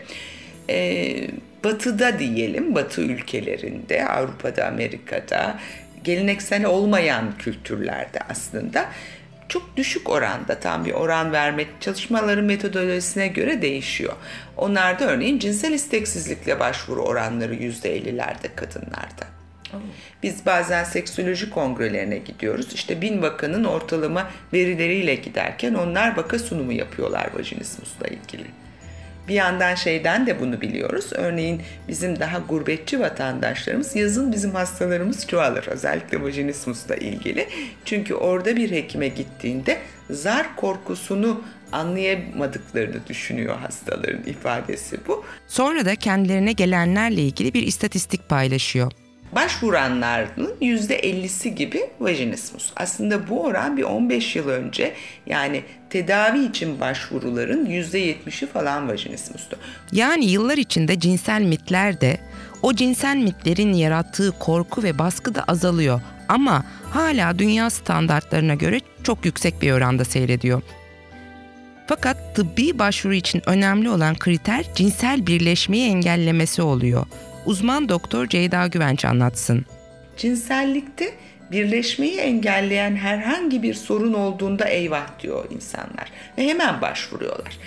e, 0.70 1.28
batıda 1.64 2.20
diyelim, 2.20 2.76
batı 2.76 3.02
ülkelerinde, 3.02 4.08
Avrupa'da, 4.08 4.68
Amerika'da, 4.68 5.60
geleneksel 6.04 6.66
olmayan 6.66 7.38
kültürlerde 7.38 8.20
aslında 8.30 8.90
çok 9.50 9.78
düşük 9.78 10.10
oranda 10.10 10.60
tam 10.60 10.86
bir 10.86 10.92
oran 10.92 11.32
vermek 11.32 11.68
çalışmaların 11.82 12.46
metodolojisine 12.46 13.28
göre 13.28 13.62
değişiyor. 13.62 14.14
Onlarda 14.58 15.06
örneğin 15.06 15.40
cinsel 15.40 15.74
isteksizlikle 15.74 16.60
başvuru 16.60 17.02
oranları 17.02 17.56
%50'lerde 17.56 18.56
kadınlarda. 18.56 19.26
Biz 20.24 20.46
bazen 20.46 20.84
seksoloji 20.84 21.50
kongrelerine 21.50 22.18
gidiyoruz. 22.18 22.74
İşte 22.74 23.02
bin 23.02 23.22
vakanın 23.22 23.64
ortalama 23.64 24.32
verileriyle 24.54 25.16
giderken 25.16 25.74
onlar 25.74 26.18
vaka 26.18 26.40
sunumu 26.40 26.74
yapıyorlar 26.74 27.30
vajinismusla 27.34 28.08
ilgili. 28.08 28.46
Bir 29.28 29.34
yandan 29.34 29.76
şeyden 29.76 30.28
de 30.28 30.40
bunu 30.40 30.62
biliyoruz. 30.62 31.10
Örneğin 31.12 31.62
bizim 31.88 32.20
daha 32.20 32.40
gurbetçi 32.40 33.00
vatandaşlarımız 33.00 33.96
yazın 33.96 34.32
bizim 34.32 34.52
hastalarımız 34.52 35.28
çoğalır. 35.28 35.68
Özellikle 35.68 36.22
vajinismusla 36.22 36.96
ilgili. 36.96 37.50
Çünkü 37.86 38.14
orada 38.14 38.56
bir 38.56 38.72
hekime 38.72 39.08
gittiğinde 39.08 39.78
zar 40.10 40.56
korkusunu 40.56 41.44
anlayamadıklarını 41.72 43.08
düşünüyor 43.08 43.58
hastaların 43.58 44.24
ifadesi 44.26 44.98
bu. 45.08 45.26
Sonra 45.48 45.86
da 45.86 45.96
kendilerine 45.96 46.52
gelenlerle 46.52 47.22
ilgili 47.22 47.54
bir 47.54 47.64
istatistik 47.64 48.30
paylaşıyor 48.30 48.92
başvuranların 49.32 50.54
%50'si 50.62 51.50
gibi 51.50 51.90
vajinismus. 52.00 52.72
Aslında 52.76 53.30
bu 53.30 53.42
oran 53.42 53.78
bir 53.78 53.84
15 53.84 54.36
yıl 54.36 54.50
önce 54.50 54.94
yani 55.26 55.64
tedavi 55.90 56.46
için 56.46 56.80
başvuruların 56.80 57.66
%70'i 57.66 58.48
falan 58.48 58.90
vajinismustu. 58.90 59.58
Yani 59.92 60.26
yıllar 60.26 60.58
içinde 60.58 61.00
cinsel 61.00 61.42
mitler 61.42 62.02
de 62.02 62.18
o 62.62 62.74
cinsel 62.74 63.18
mitlerin 63.18 63.74
yarattığı 63.74 64.32
korku 64.40 64.84
ve 64.84 65.00
baskı 65.00 65.36
da 65.36 65.44
azalıyor 65.44 66.02
ama 66.28 66.66
hala 66.92 67.40
dünya 67.40 67.70
standartlarına 67.70 68.56
göre 68.56 68.80
çok 69.04 69.26
yüksek 69.26 69.62
bir 69.62 69.72
oranda 69.72 70.06
seyrediyor. 70.06 70.62
Fakat 71.88 72.36
tıbbi 72.36 72.80
başvuru 72.80 73.14
için 73.14 73.42
önemli 73.46 73.90
olan 73.90 74.16
kriter 74.16 74.66
cinsel 74.76 75.28
birleşmeyi 75.28 75.90
engellemesi 75.90 76.62
oluyor 76.62 77.06
uzman 77.46 77.90
doktor 77.90 78.28
Ceyda 78.28 78.68
Güvenç 78.68 79.06
anlatsın. 79.06 79.66
Cinsellikte 80.18 81.14
birleşmeyi 81.52 82.18
engelleyen 82.18 82.96
herhangi 82.96 83.64
bir 83.64 83.74
sorun 83.74 84.14
olduğunda 84.14 84.66
eyvah 84.66 85.20
diyor 85.20 85.46
insanlar 85.52 86.12
ve 86.38 86.48
hemen 86.48 86.82
başvuruyorlar. 86.82 87.58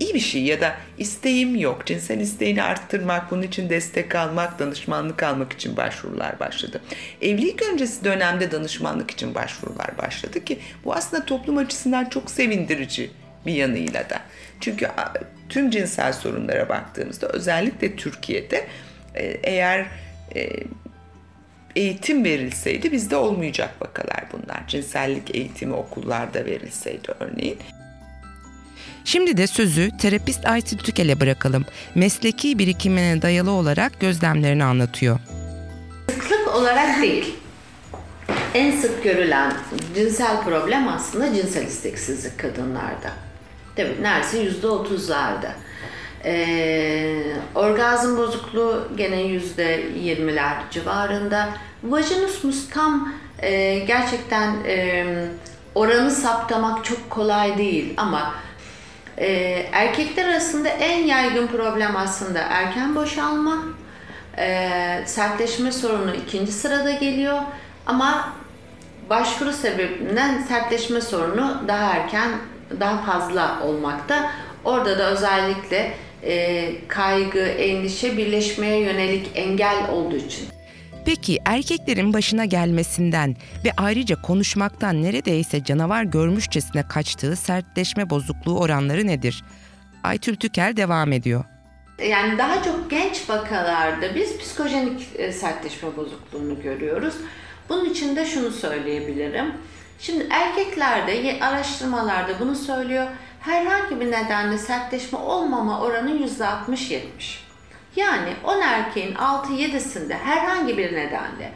İyi 0.00 0.14
bir 0.14 0.20
şey 0.20 0.42
ya 0.42 0.60
da 0.60 0.74
isteğim 0.98 1.56
yok, 1.56 1.86
cinsel 1.86 2.20
isteğini 2.20 2.62
arttırmak, 2.62 3.30
bunun 3.30 3.42
için 3.42 3.70
destek 3.70 4.14
almak, 4.14 4.58
danışmanlık 4.58 5.22
almak 5.22 5.52
için 5.52 5.76
başvurular 5.76 6.40
başladı. 6.40 6.80
Evlilik 7.22 7.62
öncesi 7.62 8.04
dönemde 8.04 8.50
danışmanlık 8.50 9.10
için 9.10 9.34
başvurular 9.34 9.98
başladı 9.98 10.44
ki 10.44 10.58
bu 10.84 10.94
aslında 10.94 11.24
toplum 11.24 11.58
açısından 11.58 12.04
çok 12.04 12.30
sevindirici 12.30 13.10
bir 13.46 13.54
yanıyla 13.54 14.10
da. 14.10 14.20
Çünkü 14.60 14.88
tüm 15.48 15.70
cinsel 15.70 16.12
sorunlara 16.12 16.68
baktığımızda 16.68 17.28
özellikle 17.28 17.96
Türkiye'de 17.96 18.66
eğer 19.42 19.86
e, 20.36 20.48
eğitim 21.76 22.24
verilseydi 22.24 22.92
bizde 22.92 23.16
olmayacak 23.16 23.74
vakalar 23.80 24.24
bunlar. 24.32 24.68
Cinsellik 24.68 25.34
eğitimi 25.34 25.74
okullarda 25.74 26.44
verilseydi 26.44 27.08
örneğin. 27.20 27.58
Şimdi 29.04 29.36
de 29.36 29.46
sözü 29.46 29.90
terapist 29.98 30.46
Aysin 30.46 30.76
Tükel'e 30.76 31.20
bırakalım. 31.20 31.64
Mesleki 31.94 32.58
birikimine 32.58 33.22
dayalı 33.22 33.50
olarak 33.50 34.00
gözlemlerini 34.00 34.64
anlatıyor. 34.64 35.18
Sıklık 36.10 36.54
olarak 36.54 37.02
değil. 37.02 37.34
En 38.54 38.76
sık 38.76 39.04
görülen 39.04 39.52
cinsel 39.94 40.44
problem 40.44 40.88
aslında 40.88 41.34
cinsel 41.34 41.66
isteksizlik 41.66 42.38
kadınlarda. 42.38 43.12
Tabii 43.76 44.02
neredeyse 44.02 44.38
yüzde 44.38 44.66
otuzlarda. 44.66 45.54
Ee, 46.24 47.22
orgazm 47.54 48.16
bozukluğu 48.16 48.88
gene 48.96 49.22
yüzde 49.22 49.84
yirmiler 50.00 50.54
civarında. 50.70 51.48
Vajinismus 51.82 52.70
tam 52.70 53.12
e, 53.42 53.78
gerçekten 53.78 54.54
e, 54.66 55.04
oranı 55.74 56.10
saptamak 56.10 56.84
çok 56.84 57.10
kolay 57.10 57.58
değil 57.58 57.94
ama 57.96 58.34
E, 59.18 59.26
erkekler 59.72 60.28
arasında 60.28 60.68
en 60.68 61.06
yaygın 61.06 61.46
problem 61.46 61.96
aslında 61.96 62.38
erken 62.38 62.94
boşalma. 62.94 63.56
E, 64.38 65.02
sertleşme 65.06 65.72
sorunu 65.72 66.14
ikinci 66.14 66.52
sırada 66.52 66.90
geliyor. 66.90 67.38
Ama 67.86 68.32
başvuru 69.10 69.52
sebebinden 69.52 70.42
sertleşme 70.42 71.00
sorunu 71.00 71.62
daha 71.68 71.92
erken, 71.92 72.30
daha 72.80 73.12
fazla 73.12 73.60
olmakta. 73.64 74.30
Orada 74.64 74.98
da 74.98 75.10
özellikle 75.10 75.94
e, 76.26 76.72
kaygı, 76.88 77.38
endişe, 77.38 78.16
birleşmeye 78.16 78.80
yönelik 78.80 79.30
engel 79.34 79.90
olduğu 79.90 80.16
için. 80.16 80.48
Peki 81.04 81.38
erkeklerin 81.44 82.12
başına 82.12 82.44
gelmesinden 82.44 83.36
ve 83.64 83.70
ayrıca 83.76 84.22
konuşmaktan 84.22 85.02
neredeyse 85.02 85.64
canavar 85.64 86.04
görmüşçesine 86.04 86.88
kaçtığı 86.88 87.36
sertleşme 87.36 88.10
bozukluğu 88.10 88.58
oranları 88.58 89.06
nedir? 89.06 89.44
Aytül 90.02 90.36
Tüker 90.36 90.76
devam 90.76 91.12
ediyor. 91.12 91.44
Yani 92.08 92.38
daha 92.38 92.62
çok 92.62 92.90
genç 92.90 93.30
vakalarda 93.30 94.14
biz 94.14 94.38
psikojenik 94.38 95.08
e, 95.18 95.32
sertleşme 95.32 95.96
bozukluğunu 95.96 96.62
görüyoruz. 96.62 97.14
Bunun 97.68 97.90
için 97.90 98.16
de 98.16 98.26
şunu 98.26 98.50
söyleyebilirim. 98.50 99.52
Şimdi 99.98 100.26
erkeklerde 100.30 101.44
araştırmalarda 101.44 102.40
bunu 102.40 102.54
söylüyor. 102.56 103.06
Herhangi 103.44 104.00
bir 104.00 104.10
nedenle 104.10 104.58
sertleşme 104.58 105.18
olmama 105.18 105.80
oranı 105.80 106.10
%60-70. 106.10 107.00
Yani 107.96 108.30
10 108.44 108.60
erkeğin 108.60 109.14
6-7'sinde 109.14 110.14
herhangi 110.14 110.78
bir 110.78 110.92
nedenle 110.92 111.52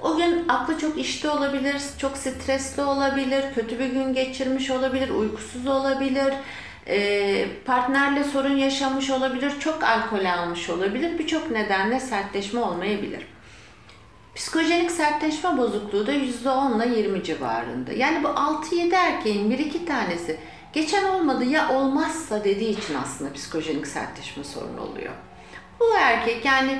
o 0.00 0.16
gün 0.16 0.48
aklı 0.48 0.78
çok 0.78 0.98
işte 0.98 1.30
olabilir, 1.30 1.82
çok 1.98 2.16
stresli 2.16 2.82
olabilir, 2.82 3.44
kötü 3.54 3.78
bir 3.78 3.86
gün 3.86 4.14
geçirmiş 4.14 4.70
olabilir, 4.70 5.10
uykusuz 5.10 5.66
olabilir, 5.66 6.34
partnerle 7.64 8.24
sorun 8.24 8.56
yaşamış 8.56 9.10
olabilir, 9.10 9.52
çok 9.60 9.84
alkol 9.84 10.24
almış 10.24 10.70
olabilir, 10.70 11.18
birçok 11.18 11.50
nedenle 11.50 12.00
sertleşme 12.00 12.60
olmayabilir. 12.60 13.26
Psikojenik 14.34 14.90
sertleşme 14.90 15.58
bozukluğu 15.58 16.06
da 16.06 16.12
%10 16.12 16.86
ile 16.86 16.98
20 16.98 17.24
civarında. 17.24 17.92
Yani 17.92 18.24
bu 18.24 18.28
6-7 18.28 18.94
erkeğin 18.94 19.50
1-2 19.50 19.86
tanesi 19.86 20.38
geçen 20.72 21.04
olmadı 21.04 21.44
ya 21.44 21.72
olmazsa 21.72 22.44
dediği 22.44 22.78
için 22.78 22.94
aslında 22.94 23.32
psikojenik 23.32 23.86
sertleşme 23.86 24.44
sorunu 24.44 24.80
oluyor. 24.80 25.12
Bu 25.80 25.84
erkek 25.98 26.44
yani 26.44 26.78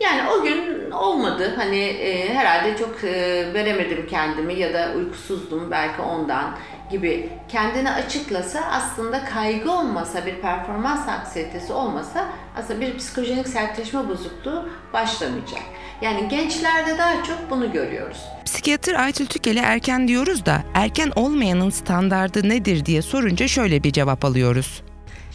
yani 0.00 0.30
o 0.30 0.42
gün 0.42 0.90
olmadı. 0.90 1.52
Hani 1.56 1.78
e, 1.78 2.34
herhalde 2.34 2.76
çok 2.76 3.04
e, 3.04 3.10
veremedim 3.54 4.06
kendimi 4.10 4.54
ya 4.54 4.74
da 4.74 4.92
uykusuzdum 4.96 5.70
belki 5.70 6.02
ondan 6.02 6.54
gibi 6.90 7.30
kendini 7.48 7.90
açıklasa 7.90 8.60
aslında 8.60 9.24
kaygı 9.24 9.72
olmasa 9.72 10.26
bir 10.26 10.34
performans 10.34 11.08
anksiyetesi 11.08 11.72
olmasa 11.72 12.28
aslında 12.56 12.80
bir 12.80 12.96
psikojenik 12.98 13.48
sertleşme 13.48 14.08
bozukluğu 14.08 14.68
başlamayacak. 14.92 15.62
Yani 16.02 16.28
gençlerde 16.28 16.98
daha 16.98 17.24
çok 17.24 17.50
bunu 17.50 17.72
görüyoruz. 17.72 18.18
Psikiyatr 18.44 18.94
Aytül 18.94 19.26
Tükel'e 19.26 19.60
erken 19.60 20.08
diyoruz 20.08 20.46
da 20.46 20.62
erken 20.74 21.12
olmayanın 21.16 21.70
standardı 21.70 22.48
nedir 22.48 22.86
diye 22.86 23.02
sorunca 23.02 23.48
şöyle 23.48 23.82
bir 23.82 23.92
cevap 23.92 24.24
alıyoruz. 24.24 24.82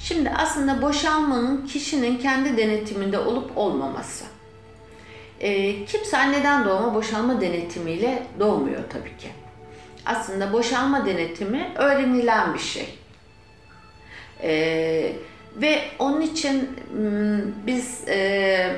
Şimdi 0.03 0.29
aslında 0.29 0.81
boşalmanın 0.81 1.67
kişinin 1.67 2.17
kendi 2.17 2.57
denetiminde 2.57 3.19
olup 3.19 3.57
olmaması. 3.57 4.25
E, 5.39 5.85
kimse 5.85 6.17
anneden 6.17 6.65
doğma 6.65 6.93
boşalma 6.93 7.41
denetimiyle 7.41 8.23
doğmuyor 8.39 8.83
tabii 8.89 9.17
ki. 9.17 9.27
Aslında 10.05 10.53
boşalma 10.53 11.05
denetimi 11.05 11.71
öğrenilen 11.75 12.53
bir 12.53 12.59
şey. 12.59 12.97
E, 14.43 15.13
ve 15.55 15.81
onun 15.99 16.21
için 16.21 16.69
biz 17.67 18.07
e, 18.07 18.75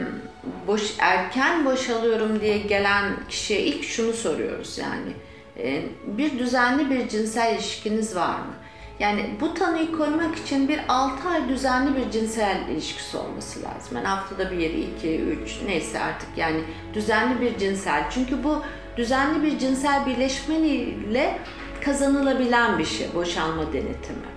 boş 0.67 0.93
erken 1.00 1.65
boşalıyorum 1.65 2.41
diye 2.41 2.58
gelen 2.58 3.06
kişiye 3.30 3.62
ilk 3.62 3.84
şunu 3.84 4.13
soruyoruz 4.13 4.78
yani 4.78 5.12
e, 5.58 5.82
bir 6.17 6.39
düzenli 6.39 6.89
bir 6.89 7.10
cinsel 7.10 7.56
ilişkiniz 7.56 8.15
var 8.15 8.36
mı? 8.39 8.54
Yani 8.99 9.30
bu 9.41 9.54
tanıyı 9.54 9.91
koymak 9.91 10.36
için 10.36 10.67
bir 10.67 10.80
6 10.88 11.30
ay 11.30 11.49
düzenli 11.49 11.95
bir 11.95 12.12
cinsel 12.12 12.58
ilişkisi 12.71 13.17
olması 13.17 13.63
lazım. 13.63 13.95
Yani 13.95 14.08
haftada 14.08 14.52
bir, 14.52 14.73
iki, 14.73 15.19
üç 15.19 15.60
neyse 15.65 15.99
artık 15.99 16.30
yani 16.38 16.62
düzenli 16.93 17.41
bir 17.41 17.58
cinsel. 17.58 18.04
Çünkü 18.10 18.43
bu 18.43 18.63
düzenli 18.97 19.43
bir 19.43 19.60
cinsel 19.60 20.06
birleşme 20.06 20.56
ile 20.56 21.39
kazanılabilen 21.86 22.80
bir 22.80 22.86
şey 22.86 23.08
boşalma 23.15 23.73
denetimi. 23.73 24.30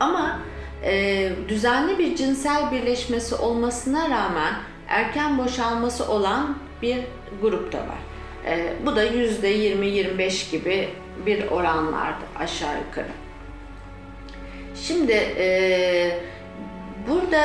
Ama 0.00 0.38
e, 0.84 1.30
düzenli 1.48 1.98
bir 1.98 2.16
cinsel 2.16 2.70
birleşmesi 2.70 3.34
olmasına 3.34 4.10
rağmen 4.10 4.54
erken 4.88 5.38
boşalması 5.38 6.12
olan 6.12 6.58
bir 6.82 6.98
grup 7.42 7.72
da 7.72 7.78
var. 7.78 7.98
E, 8.46 8.72
bu 8.86 8.96
da 8.96 9.04
%20-25 9.04 10.50
gibi 10.50 10.88
bir 11.26 11.46
oranlarda 11.46 12.24
aşağı 12.38 12.78
yukarı. 12.78 13.12
Şimdi 14.74 15.12
e, 15.12 16.20
burada 17.08 17.44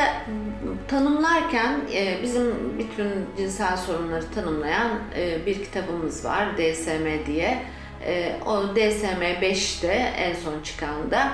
tanımlarken 0.88 1.79
e, 1.93 2.23
bizim 2.23 2.77
bütün 2.79 3.10
cinsel 3.38 3.77
sorunları 3.77 4.32
tanımlayan 4.32 4.89
e, 5.17 5.45
bir 5.45 5.56
kitabımız 5.56 6.25
var 6.25 6.58
DSM 6.58 7.25
diye. 7.27 7.63
E, 8.06 8.36
o 8.45 8.75
DSM 8.75 9.23
5'te 9.41 9.93
en 10.17 10.34
son 10.34 10.62
çıkan 10.63 11.12
da 11.12 11.32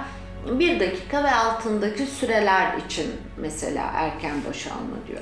bir 0.59 0.79
dakika 0.79 1.23
ve 1.23 1.31
altındaki 1.31 2.05
süreler 2.05 2.77
için 2.77 3.11
mesela 3.37 3.91
erken 3.93 4.35
boşalma 4.49 4.95
diyor. 5.07 5.21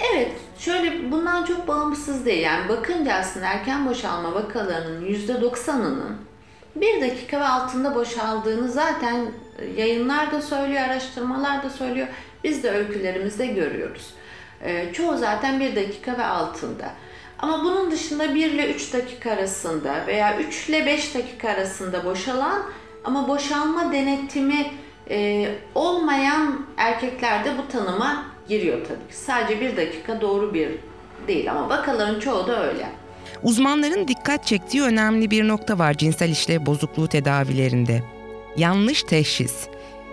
Evet, 0.00 0.32
şöyle 0.58 1.10
bundan 1.10 1.44
çok 1.44 1.68
bağımsız 1.68 2.26
değil. 2.26 2.42
Yani 2.42 2.68
bakınca 2.68 3.14
aslında 3.14 3.46
erken 3.46 3.88
boşalma 3.88 4.34
vakalarının 4.34 5.06
%90'ının 5.06 6.16
bir 6.76 7.00
dakika 7.00 7.40
ve 7.40 7.44
altında 7.44 7.94
boşaldığını 7.94 8.68
zaten 8.68 9.26
yayınlar 9.76 10.32
da 10.32 10.42
söylüyor, 10.42 10.82
araştırmalar 10.82 11.62
da 11.62 11.70
söylüyor. 11.70 12.06
Biz 12.44 12.62
de 12.62 12.70
öykülerimizde 12.70 13.46
görüyoruz. 13.46 14.14
E, 14.62 14.92
çoğu 14.92 15.16
zaten 15.16 15.60
bir 15.60 15.76
dakika 15.76 16.18
ve 16.18 16.24
altında. 16.24 16.90
Ama 17.38 17.64
bunun 17.64 17.90
dışında 17.90 18.34
1 18.34 18.50
ile 18.50 18.74
3 18.74 18.92
dakika 18.92 19.30
arasında 19.30 20.06
veya 20.06 20.38
3 20.38 20.68
ile 20.68 20.86
5 20.86 21.14
dakika 21.14 21.48
arasında 21.48 22.04
boşalan 22.04 22.62
ama 23.04 23.28
boşalma 23.28 23.92
denetimi 23.92 24.66
e, 25.10 25.48
olmayan 25.74 26.66
erkeklerde 26.76 27.50
bu 27.58 27.72
tanıma 27.72 28.24
giriyor 28.48 28.78
tabii 28.88 29.08
ki. 29.08 29.16
Sadece 29.16 29.60
bir 29.60 29.76
dakika 29.76 30.20
doğru 30.20 30.54
bir 30.54 30.68
değil 31.28 31.50
ama 31.50 31.68
vakaların 31.68 32.20
çoğu 32.20 32.46
da 32.46 32.68
öyle. 32.68 32.88
Uzmanların 33.42 34.08
dikkat 34.08 34.46
çektiği 34.46 34.82
önemli 34.82 35.30
bir 35.30 35.48
nokta 35.48 35.78
var 35.78 35.94
cinsel 35.94 36.30
işlev 36.30 36.66
bozukluğu 36.66 37.08
tedavilerinde. 37.08 38.02
Yanlış 38.56 39.02
teşhis. 39.02 39.66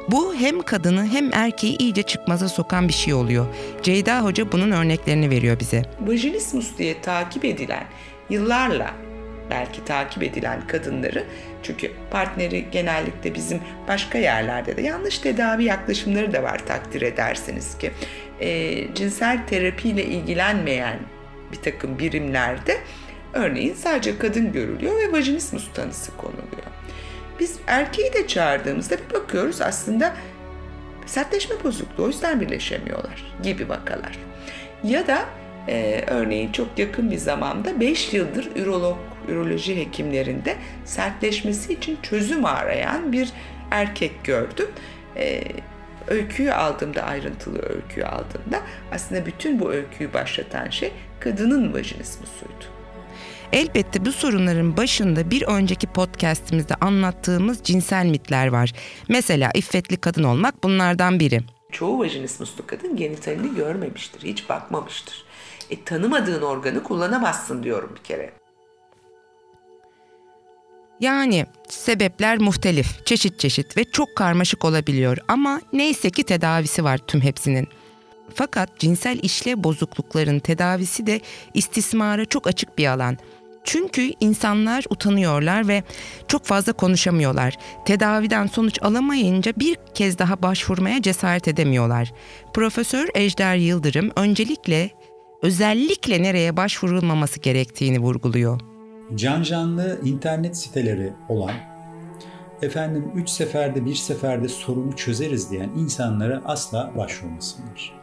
Bu 0.08 0.36
hem 0.36 0.62
kadını 0.62 1.08
hem 1.08 1.34
erkeği 1.34 1.78
iyice 1.78 2.04
çıkmaza 2.04 2.50
sokan 2.50 2.88
bir 2.88 2.94
şey 2.94 3.14
oluyor. 3.14 3.46
Ceyda 3.84 4.22
Hoca 4.24 4.52
bunun 4.52 4.72
örneklerini 4.72 5.30
veriyor 5.30 5.60
bize. 5.60 5.82
Vajinismus 6.02 6.78
diye 6.78 7.02
takip 7.02 7.46
edilen 7.46 7.84
yıllarla 8.30 8.92
belki 9.50 9.86
takip 9.86 10.24
edilen 10.24 10.68
kadınları 10.68 11.24
çünkü 11.64 11.92
partneri 12.12 12.72
genellikle 12.72 13.36
bizim 13.36 13.62
başka 13.88 14.18
yerlerde 14.18 14.78
de 14.78 14.82
yanlış 14.82 15.20
tedavi 15.20 15.64
yaklaşımları 15.64 16.34
da 16.34 16.44
var 16.44 16.66
takdir 16.66 17.02
edersiniz 17.02 17.78
ki 17.78 17.92
e, 18.40 18.78
cinsel 18.96 19.48
terapiyle 19.48 20.06
ilgilenmeyen 20.06 21.00
bir 21.52 21.58
takım 21.58 22.00
birimlerde 22.00 22.78
örneğin 23.34 23.74
sadece 23.74 24.18
kadın 24.18 24.52
görülüyor 24.52 24.96
ve 24.96 25.12
vajinismus 25.12 25.74
tanısı 25.74 26.18
konuluyor. 26.18 26.68
Biz 27.40 27.60
erkeği 27.68 28.14
de 28.14 28.28
çağırdığımızda 28.28 28.96
bir 28.98 29.14
bakıyoruz 29.14 29.62
aslında 29.62 30.16
sertleşme 31.06 31.56
bozukluğu 31.64 32.04
o 32.04 32.08
yüzden 32.08 32.42
birleşemiyorlar 32.42 33.38
gibi 33.44 33.70
vakalar. 33.70 34.20
Ya 34.84 35.08
da 35.08 35.26
e, 35.68 36.04
örneğin 36.08 36.52
çok 36.52 36.80
yakın 36.80 37.12
bir 37.12 37.18
zamanda 37.18 37.80
5 37.80 38.14
yıldır 38.14 38.56
ürolog, 38.56 38.98
üroloji 39.28 39.78
hekimlerinde 39.78 40.56
sertleşmesi 40.86 41.74
için 41.74 41.98
çözüm 42.02 42.46
arayan 42.46 43.12
bir 43.12 43.30
erkek 43.72 44.24
gördüm. 44.24 44.68
E, 45.18 45.44
öyküyü 46.08 46.54
aldığımda, 46.54 47.04
ayrıntılı 47.04 47.60
öyküyü 47.60 48.06
aldığımda 48.06 48.62
aslında 48.92 49.26
bütün 49.26 49.60
bu 49.60 49.72
öyküyü 49.72 50.14
başlatan 50.14 50.70
şey 50.70 50.92
kadının 51.20 51.74
vajinismusuydu. 51.74 52.66
Elbette 53.54 54.06
bu 54.06 54.12
sorunların 54.12 54.78
başında 54.78 55.32
bir 55.32 55.42
önceki 55.42 55.88
podcastimizde 55.88 56.76
anlattığımız 56.76 57.64
cinsel 57.64 58.06
mitler 58.06 58.48
var. 58.48 58.74
Mesela 59.10 59.52
iffetli 59.54 59.98
kadın 59.98 60.24
olmak 60.24 60.64
bunlardan 60.64 61.20
biri. 61.20 61.42
Çoğu 61.72 62.00
vajinismuslu 62.00 62.68
kadın 62.68 62.96
genitalini 62.96 63.56
görmemiştir, 63.56 64.24
hiç 64.24 64.50
bakmamıştır. 64.50 65.26
E 65.70 65.84
tanımadığın 65.84 66.42
organı 66.42 66.84
kullanamazsın 66.84 67.64
diyorum 67.64 67.92
bir 67.96 68.04
kere. 68.04 68.34
Yani 71.00 71.46
sebepler 71.70 72.38
muhtelif, 72.38 73.06
çeşit 73.06 73.40
çeşit 73.40 73.78
ve 73.78 73.84
çok 73.84 74.16
karmaşık 74.16 74.66
olabiliyor 74.66 75.18
ama 75.28 75.62
neyse 75.74 76.10
ki 76.10 76.24
tedavisi 76.24 76.84
var 76.84 76.98
tüm 76.98 77.22
hepsinin. 77.22 77.68
Fakat 78.36 78.80
cinsel 78.80 79.20
işlev 79.24 79.64
bozuklukların 79.64 80.40
tedavisi 80.40 81.08
de 81.08 81.22
istismara 81.54 82.26
çok 82.26 82.48
açık 82.48 82.78
bir 82.78 82.88
alan. 82.88 83.18
Çünkü 83.64 84.12
insanlar 84.20 84.86
utanıyorlar 84.90 85.68
ve 85.68 85.84
çok 86.28 86.46
fazla 86.46 86.74
konuşamıyorlar. 86.74 87.58
Tedaviden 87.86 88.48
sonuç 88.48 88.82
alamayınca 88.82 89.54
bir 89.56 89.78
kez 89.94 90.20
daha 90.20 90.42
başvurmaya 90.42 91.02
cesaret 91.02 91.48
edemiyorlar. 91.48 92.14
Profesör 92.54 93.08
Ejder 93.16 93.56
Yıldırım 93.56 94.12
öncelikle 94.16 94.90
özellikle 95.42 96.24
nereye 96.24 96.58
başvurulmaması 96.58 97.40
gerektiğini 97.40 98.00
vurguluyor. 98.00 98.62
Can 99.16 99.44
canlı 99.44 100.00
internet 100.04 100.58
siteleri 100.58 101.14
olan 101.30 101.52
efendim 102.62 103.12
üç 103.16 103.30
seferde 103.30 103.86
bir 103.86 103.96
seferde 103.96 104.48
sorunu 104.48 104.96
çözeriz 104.96 105.52
diyen 105.52 105.70
insanlara 105.78 106.42
asla 106.46 106.92
başvurmasınlar. 106.98 107.94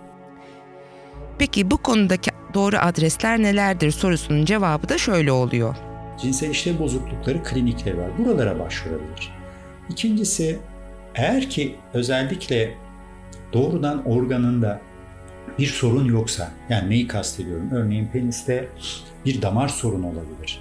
Peki 1.39 1.71
bu 1.71 1.77
konudaki 1.77 2.31
doğru 2.55 2.77
adresler 2.77 3.43
nelerdir 3.43 3.91
sorusunun 3.91 4.45
cevabı 4.45 4.89
da 4.89 4.99
şöyle 4.99 5.33
oluyor. 5.33 5.77
Cinsel 6.21 6.51
işlev 6.51 6.79
bozuklukları 6.79 7.43
klinikleri 7.43 7.99
var. 7.99 8.19
Buralara 8.19 8.59
başvurabilir. 8.59 9.33
İkincisi 9.89 10.59
eğer 11.15 11.51
ki 11.51 11.77
özellikle 11.95 12.75
doğrudan 13.53 14.09
organında 14.09 14.81
bir 15.59 15.67
sorun 15.67 16.05
yoksa, 16.05 16.51
yani 16.69 16.91
neyi 16.91 17.07
kastediyorum? 17.07 17.71
Örneğin 17.73 18.07
peniste 18.07 18.69
bir 19.25 19.43
damar 19.43 19.69
sorunu 19.69 20.07
olabilir. 20.07 20.61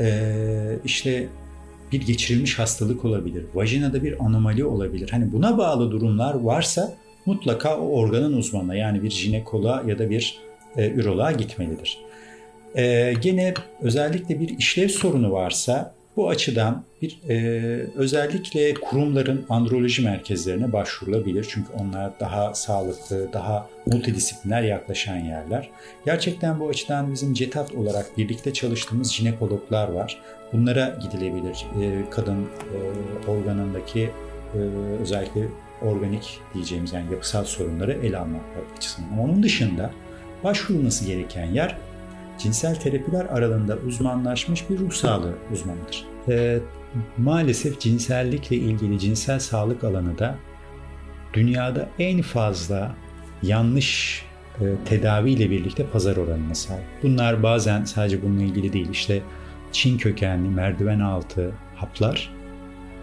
Ee, 0.00 0.78
işte 0.84 1.28
bir 1.92 2.00
geçirilmiş 2.00 2.58
hastalık 2.58 3.04
olabilir. 3.04 3.44
Vajinada 3.54 4.02
bir 4.02 4.24
anomali 4.24 4.64
olabilir. 4.64 5.10
Hani 5.10 5.32
buna 5.32 5.58
bağlı 5.58 5.90
durumlar 5.90 6.34
varsa 6.34 6.94
mutlaka 7.26 7.78
o 7.78 7.88
organın 7.88 8.32
uzmanına 8.32 8.74
yani 8.74 9.02
bir 9.02 9.10
jinekoloğa 9.10 9.82
ya 9.86 9.98
da 9.98 10.10
bir 10.10 10.38
e, 10.76 10.90
üroloğa 10.90 11.32
gitmelidir. 11.32 11.98
E, 12.74 13.14
gene 13.20 13.54
özellikle 13.80 14.40
bir 14.40 14.58
işlev 14.58 14.88
sorunu 14.88 15.32
varsa 15.32 15.94
bu 16.16 16.28
açıdan 16.28 16.84
bir 17.02 17.18
e, 17.28 17.36
özellikle 17.94 18.74
kurumların 18.74 19.44
androloji 19.48 20.02
merkezlerine 20.02 20.72
başvurulabilir. 20.72 21.46
Çünkü 21.50 21.72
onlar 21.72 22.20
daha 22.20 22.54
sağlıklı, 22.54 23.32
daha 23.32 23.68
multidisipliner 23.86 24.62
yaklaşan 24.62 25.16
yerler. 25.16 25.70
Gerçekten 26.04 26.60
bu 26.60 26.68
açıdan 26.68 27.12
bizim 27.12 27.34
CETAT 27.34 27.74
olarak 27.74 28.18
birlikte 28.18 28.52
çalıştığımız 28.52 29.12
jinekologlar 29.12 29.88
var. 29.88 30.22
Bunlara 30.52 30.98
gidilebilir. 31.02 31.66
E, 31.82 32.10
kadın 32.10 32.42
e, 32.42 33.30
organındaki 33.30 34.10
e, 34.54 34.58
özellikle 35.00 35.48
organik 35.82 36.38
diyeceğimiz 36.54 36.92
yani 36.92 37.12
yapısal 37.12 37.44
sorunları 37.44 37.92
ele 37.92 38.18
almak 38.18 38.40
açısından. 38.76 39.08
Ama 39.12 39.22
onun 39.22 39.42
dışında 39.42 39.90
başvurulması 40.44 41.04
gereken 41.04 41.46
yer 41.46 41.76
cinsel 42.42 42.74
terapiler 42.74 43.24
aralığında 43.24 43.76
uzmanlaşmış 43.76 44.70
bir 44.70 44.78
ruh 44.78 44.92
sağlığı 44.92 45.34
uzmanıdır. 45.52 46.04
E, 46.28 46.58
maalesef 47.18 47.80
cinsellikle 47.80 48.56
ilgili 48.56 48.98
cinsel 48.98 49.38
sağlık 49.38 49.84
alanı 49.84 50.18
da 50.18 50.38
dünyada 51.32 51.88
en 51.98 52.22
fazla 52.22 52.94
yanlış 53.42 54.22
e, 54.60 54.64
tedaviyle 54.84 55.50
birlikte 55.50 55.86
pazar 55.86 56.16
oranına 56.16 56.54
sahip. 56.54 56.84
Bunlar 57.02 57.42
bazen 57.42 57.84
sadece 57.84 58.22
bununla 58.22 58.42
ilgili 58.42 58.72
değil. 58.72 58.88
İşte 58.90 59.22
Çin 59.72 59.98
kökenli 59.98 60.48
merdiven 60.48 61.00
altı 61.00 61.52
haplar 61.76 62.34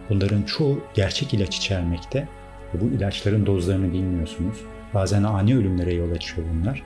bunların 0.09 0.43
çoğu 0.43 0.83
gerçek 0.93 1.33
ilaç 1.33 1.57
içermekte 1.57 2.27
bu 2.73 2.85
ilaçların 2.85 3.45
dozlarını 3.45 3.93
bilmiyorsunuz. 3.93 4.57
Bazen 4.93 5.23
ani 5.23 5.57
ölümlere 5.57 5.93
yol 5.93 6.11
açıyor 6.11 6.47
bunlar. 6.53 6.83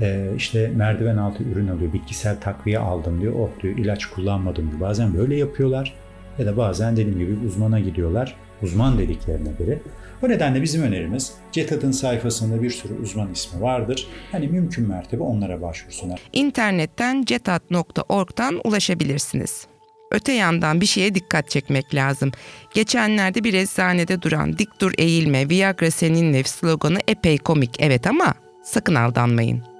Ee, 0.00 0.28
işte 0.36 0.72
merdiven 0.76 1.16
altı 1.16 1.42
ürün 1.42 1.68
alıyor, 1.68 1.92
bitkisel 1.92 2.40
takviye 2.40 2.78
aldım 2.78 3.20
diyor, 3.20 3.34
oh 3.38 3.62
diyor 3.62 3.78
ilaç 3.78 4.06
kullanmadım 4.06 4.70
diyor. 4.70 4.80
Bazen 4.80 5.14
böyle 5.14 5.36
yapıyorlar 5.36 5.94
ya 6.38 6.46
da 6.46 6.56
bazen 6.56 6.96
dediğim 6.96 7.18
gibi 7.18 7.46
uzmana 7.46 7.80
gidiyorlar, 7.80 8.36
uzman 8.62 8.98
dediklerine 8.98 9.50
göre. 9.58 9.78
O 10.22 10.28
nedenle 10.28 10.62
bizim 10.62 10.82
önerimiz 10.82 11.34
CETAD'ın 11.52 11.90
sayfasında 11.90 12.62
bir 12.62 12.70
sürü 12.70 12.94
uzman 13.02 13.32
ismi 13.32 13.62
vardır. 13.62 14.06
Hani 14.32 14.48
mümkün 14.48 14.88
mertebe 14.88 15.22
onlara 15.22 15.62
başvursunlar. 15.62 16.20
İnternetten 16.32 17.24
cetad.org'dan 17.24 18.60
ulaşabilirsiniz. 18.64 19.66
Öte 20.10 20.32
yandan 20.32 20.80
bir 20.80 20.86
şeye 20.86 21.14
dikkat 21.14 21.50
çekmek 21.50 21.94
lazım. 21.94 22.32
Geçenlerde 22.74 23.44
bir 23.44 23.54
eczanede 23.54 24.22
duran 24.22 24.58
dik 24.58 24.80
dur 24.80 24.92
eğilme 24.98 25.48
Viagra 25.48 25.90
seninle 25.90 26.42
sloganı 26.42 26.98
epey 27.08 27.38
komik 27.38 27.76
evet 27.78 28.06
ama 28.06 28.34
sakın 28.64 28.94
aldanmayın. 28.94 29.77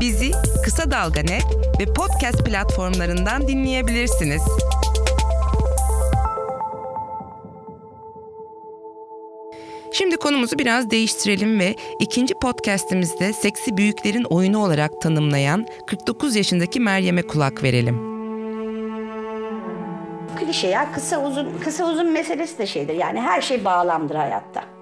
Bizi 0.00 0.30
Kısa 0.64 0.90
Dalga 0.90 1.20
Net 1.20 1.44
ve 1.80 1.84
podcast 1.84 2.44
platformlarından 2.44 3.48
dinleyebilirsiniz. 3.48 4.42
Şimdi 9.92 10.16
konumuzu 10.16 10.58
biraz 10.58 10.90
değiştirelim 10.90 11.60
ve 11.60 11.74
ikinci 12.00 12.34
podcastimizde 12.34 13.32
seksi 13.32 13.76
büyüklerin 13.76 14.24
oyunu 14.24 14.58
olarak 14.58 15.00
tanımlayan 15.02 15.66
49 15.86 16.36
yaşındaki 16.36 16.80
Meryem'e 16.80 17.22
kulak 17.22 17.62
verelim. 17.62 17.98
Klişe 20.36 20.68
ya 20.68 20.92
kısa 20.92 21.26
uzun 21.26 21.58
kısa 21.64 21.90
uzun 21.92 22.12
meselesi 22.12 22.58
de 22.58 22.66
şeydir. 22.66 22.94
Yani 22.94 23.20
her 23.20 23.40
şey 23.40 23.64
bağlamdır 23.64 24.14
hayatta. 24.14 24.77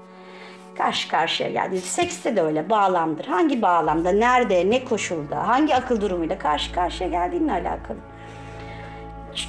Karşı 0.78 1.08
karşıya 1.08 1.50
geldi. 1.50 1.80
Sekste 1.80 2.36
de 2.36 2.42
öyle 2.42 2.70
bağlamdır. 2.70 3.24
Hangi 3.24 3.62
bağlamda, 3.62 4.10
nerede, 4.10 4.70
ne 4.70 4.84
koşulda, 4.84 5.48
hangi 5.48 5.74
akıl 5.74 6.00
durumuyla 6.00 6.38
karşı 6.38 6.72
karşıya 6.72 7.10
geldiğinle 7.10 7.52
alakalı 7.52 7.98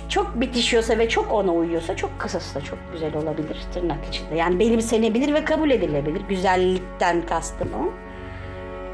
çok 0.09 0.41
bitişiyorsa 0.41 0.97
ve 0.97 1.09
çok 1.09 1.31
ona 1.31 1.53
uyuyorsa 1.53 1.95
çok 1.95 2.19
kısası 2.19 2.55
da 2.55 2.61
çok 2.63 2.79
güzel 2.93 3.15
olabilir 3.15 3.57
tırnak 3.73 4.05
içinde. 4.05 4.35
Yani 4.35 4.59
benimsenebilir 4.59 5.33
ve 5.33 5.45
kabul 5.45 5.69
edilebilir. 5.69 6.21
Güzellikten 6.29 7.21
kastım 7.25 7.69
o. 7.73 7.93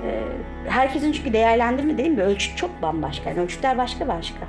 Ee, 0.06 0.24
herkesin 0.68 1.12
çünkü 1.12 1.34
değerlendirme 1.34 1.98
değil 1.98 2.10
mi? 2.10 2.24
Ölçüt 2.24 2.58
çok 2.58 2.82
bambaşka. 2.82 3.30
Yani 3.30 3.42
ölçütler 3.42 3.78
başka 3.78 4.08
başka. 4.08 4.46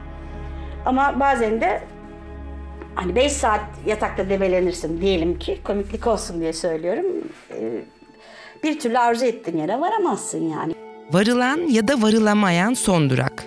Ama 0.86 1.20
bazen 1.20 1.60
de 1.60 1.82
hani 2.94 3.16
5 3.16 3.32
saat 3.32 3.60
yatakta 3.86 4.28
debelenirsin 4.28 5.00
diyelim 5.00 5.38
ki 5.38 5.58
komiklik 5.64 6.06
olsun 6.06 6.40
diye 6.40 6.52
söylüyorum. 6.52 7.06
Ee, 7.50 7.84
bir 8.62 8.80
türlü 8.80 8.98
arzu 8.98 9.24
ettiğin 9.24 9.58
yere 9.58 9.80
varamazsın 9.80 10.50
yani. 10.50 10.74
Varılan 11.12 11.58
ya 11.58 11.88
da 11.88 12.02
varılamayan 12.02 12.74
son 12.74 13.10
durak. 13.10 13.44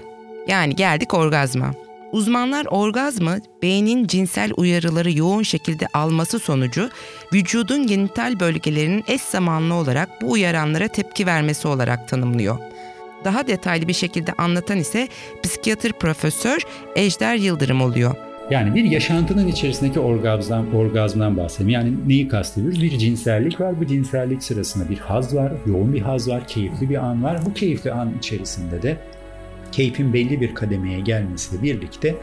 Yani 0.48 0.76
geldik 0.76 1.14
orgazma. 1.14 1.72
Uzmanlar 2.12 2.66
orgazmı 2.66 3.38
beynin 3.62 4.08
cinsel 4.08 4.52
uyarıları 4.58 5.12
yoğun 5.12 5.44
şekilde 5.44 5.88
alması 5.94 6.40
sonucu 6.40 6.90
vücudun 7.34 7.88
genital 7.88 8.40
bölgelerinin 8.40 9.04
eş 9.08 9.22
zamanlı 9.22 9.74
olarak 9.74 10.22
bu 10.22 10.32
uyaranlara 10.32 10.88
tepki 10.88 11.26
vermesi 11.26 11.68
olarak 11.68 12.08
tanımlıyor. 12.08 12.58
Daha 13.24 13.48
detaylı 13.48 13.88
bir 13.88 13.94
şekilde 13.94 14.34
anlatan 14.34 14.78
ise 14.78 15.08
psikiyatr 15.44 15.92
profesör 15.92 16.62
Ejder 16.96 17.36
Yıldırım 17.36 17.82
oluyor. 17.82 18.27
Yani 18.52 18.76
bir 18.76 18.84
yaşantının 18.84 19.48
içerisindeki 19.48 20.00
orgazmdan, 20.00 20.76
orgazmdan 20.76 21.38
bahsedelim. 21.38 21.70
Yani 21.70 21.94
neyi 22.08 22.28
kastediyoruz? 22.28 22.82
Bir 22.82 22.98
cinsellik 22.98 23.62
var. 23.62 23.80
Bu 23.80 23.88
cinsellik 23.88 24.44
sırasında 24.44 24.90
bir 24.90 24.98
haz 24.98 25.36
var, 25.36 25.54
yoğun 25.66 25.94
bir 25.94 26.02
haz 26.02 26.30
var, 26.30 26.48
keyifli 26.48 26.90
bir 26.90 26.96
an 26.96 27.24
var. 27.24 27.40
Bu 27.46 27.54
keyifli 27.54 27.92
an 27.92 28.14
içerisinde 28.18 28.82
de 28.82 28.98
keyfin 29.72 30.14
belli 30.14 30.42
bir 30.42 30.56
kademeye 30.56 31.00
gelmesiyle 31.00 31.64
birlikte 31.64 32.16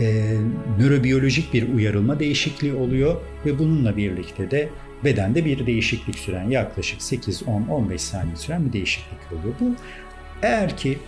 e, 0.00 0.34
nörobiyolojik 0.78 1.54
bir 1.54 1.74
uyarılma 1.74 2.20
değişikliği 2.20 2.74
oluyor 2.74 3.16
ve 3.46 3.58
bununla 3.58 3.96
birlikte 3.96 4.50
de 4.50 4.68
bedende 5.04 5.44
bir 5.44 5.66
değişiklik 5.66 6.18
süren 6.18 6.50
yaklaşık 6.50 7.02
8, 7.02 7.42
10, 7.42 7.62
15 7.62 8.00
saniye 8.00 8.36
süren 8.36 8.66
bir 8.66 8.72
değişiklik 8.72 9.32
oluyor. 9.32 9.54
Bu 9.60 9.74
eğer 10.42 10.76
ki 10.76 10.98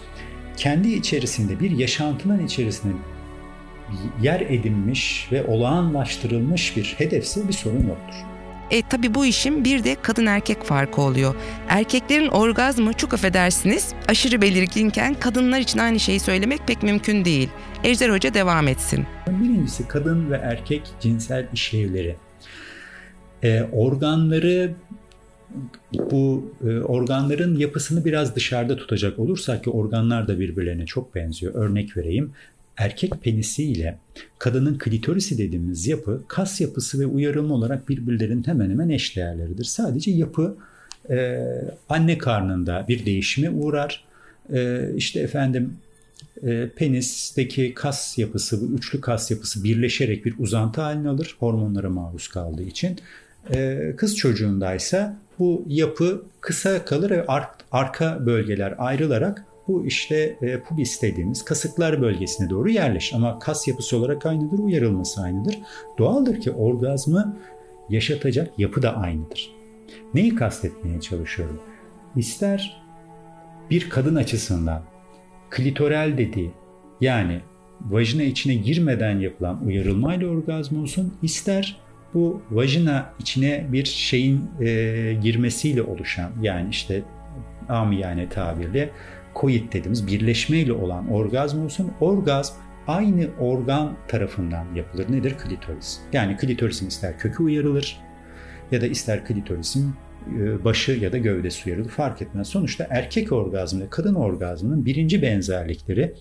kendi 0.56 0.92
içerisinde 0.92 1.60
bir 1.60 1.70
yaşantının 1.70 2.46
içerisinde 2.46 2.92
yer 4.22 4.40
edinmiş 4.40 5.28
ve 5.32 5.44
olağanlaştırılmış 5.44 6.76
bir 6.76 6.94
hedefse 6.98 7.48
bir 7.48 7.52
sorun 7.52 7.86
yoktur. 7.88 8.14
E 8.70 8.82
tabi 8.82 9.14
bu 9.14 9.26
işin 9.26 9.64
bir 9.64 9.84
de 9.84 9.96
kadın 10.02 10.26
erkek 10.26 10.62
farkı 10.64 11.00
oluyor. 11.00 11.34
Erkeklerin 11.68 12.28
orgazmı 12.28 12.92
çok 12.92 13.14
affedersiniz 13.14 13.94
aşırı 14.08 14.42
belirginken 14.42 15.14
kadınlar 15.14 15.60
için 15.60 15.78
aynı 15.78 16.00
şeyi 16.00 16.20
söylemek 16.20 16.66
pek 16.66 16.82
mümkün 16.82 17.24
değil. 17.24 17.48
Ejder 17.84 18.10
Hoca 18.10 18.34
devam 18.34 18.68
etsin. 18.68 19.06
Birincisi 19.26 19.88
kadın 19.88 20.30
ve 20.30 20.36
erkek 20.36 20.82
cinsel 21.00 21.46
işlevleri. 21.52 22.16
E, 23.42 23.62
organları 23.72 24.74
bu 25.94 26.52
e, 26.68 26.80
organların 26.80 27.56
yapısını 27.56 28.04
biraz 28.04 28.36
dışarıda 28.36 28.76
tutacak 28.76 29.18
olursak 29.18 29.64
ki 29.64 29.70
organlar 29.70 30.28
da 30.28 30.40
birbirlerine 30.40 30.86
çok 30.86 31.14
benziyor. 31.14 31.54
Örnek 31.54 31.96
vereyim. 31.96 32.32
Erkek 32.80 33.12
penisi 33.22 33.64
ile 33.64 33.98
kadının 34.38 34.78
klitorisi 34.78 35.38
dediğimiz 35.38 35.86
yapı 35.86 36.22
kas 36.28 36.60
yapısı 36.60 37.00
ve 37.00 37.06
uyarılma 37.06 37.54
olarak 37.54 37.88
birbirlerinin 37.88 38.46
hemen 38.46 38.70
hemen 38.70 38.88
eşdeğerleridir. 38.88 39.64
Sadece 39.64 40.10
yapı 40.10 40.56
e, 41.10 41.46
anne 41.88 42.18
karnında 42.18 42.84
bir 42.88 43.06
değişime 43.06 43.50
uğrar. 43.50 44.04
E, 44.52 44.88
işte 44.96 45.20
efendim 45.20 45.76
e, 46.42 46.68
penisteki 46.68 47.74
kas 47.74 48.18
yapısı, 48.18 48.60
bu 48.60 48.74
üçlü 48.74 49.00
kas 49.00 49.30
yapısı 49.30 49.64
birleşerek 49.64 50.24
bir 50.24 50.34
uzantı 50.38 50.80
haline 50.80 51.08
alır 51.08 51.36
hormonlara 51.38 51.90
maruz 51.90 52.28
kaldığı 52.28 52.62
için. 52.62 52.98
E, 53.54 53.92
kız 53.96 54.16
çocuğundaysa 54.16 55.16
bu 55.38 55.64
yapı 55.68 56.22
kısa 56.40 56.84
kalır 56.84 57.10
ve 57.10 57.26
ar- 57.26 57.48
arka 57.72 58.26
bölgeler 58.26 58.74
ayrılarak 58.78 59.44
bu 59.68 59.86
işte 59.86 60.36
e, 60.42 60.60
pubis 60.60 61.02
dediğimiz 61.02 61.44
kasıklar 61.44 62.02
bölgesine 62.02 62.50
doğru 62.50 62.70
yerleşir. 62.70 63.16
Ama 63.16 63.38
kas 63.38 63.68
yapısı 63.68 63.96
olarak 63.96 64.26
aynıdır, 64.26 64.58
uyarılması 64.58 65.22
aynıdır. 65.22 65.58
Doğaldır 65.98 66.40
ki 66.40 66.50
orgazmı 66.50 67.36
yaşatacak 67.88 68.58
yapı 68.58 68.82
da 68.82 68.96
aynıdır. 68.96 69.52
Neyi 70.14 70.34
kastetmeye 70.34 71.00
çalışıyorum? 71.00 71.60
İster 72.16 72.82
bir 73.70 73.90
kadın 73.90 74.16
açısından 74.16 74.82
klitoral 75.50 76.18
dediği 76.18 76.50
yani 77.00 77.40
vajina 77.80 78.22
içine 78.22 78.54
girmeden 78.54 79.18
yapılan 79.18 79.66
uyarılmayla 79.66 80.28
orgazm 80.28 80.82
olsun 80.82 81.14
ister 81.22 81.80
bu 82.14 82.42
vajina 82.50 83.12
içine 83.18 83.66
bir 83.72 83.84
şeyin 83.84 84.50
e, 84.60 84.66
girmesiyle 85.22 85.82
oluşan 85.82 86.30
yani 86.42 86.70
işte 86.70 87.02
amiyane 87.68 88.28
tabirle 88.28 88.90
koit 89.34 89.72
dediğimiz 89.72 90.06
birleşmeyle 90.06 90.72
olan 90.72 91.12
orgazm 91.12 91.64
olsun 91.64 91.92
orgazm 92.00 92.54
aynı 92.86 93.28
organ 93.40 93.96
tarafından 94.08 94.74
yapılır. 94.74 95.12
Nedir? 95.12 95.34
Klitoris. 95.38 96.00
Yani 96.12 96.36
klitorisin 96.36 96.88
ister 96.88 97.18
kökü 97.18 97.42
uyarılır 97.42 98.00
ya 98.72 98.80
da 98.80 98.86
ister 98.86 99.24
klitorisin 99.24 99.94
e, 100.38 100.64
başı 100.64 100.92
ya 100.92 101.12
da 101.12 101.18
gövdesi 101.18 101.68
uyarılır 101.68 101.90
fark 101.90 102.22
etmez. 102.22 102.48
Sonuçta 102.48 102.86
erkek 102.90 103.32
orgazmı 103.32 103.90
kadın 103.90 104.14
orgazmının 104.14 104.86
birinci 104.86 105.22
benzerlikleri 105.22 106.14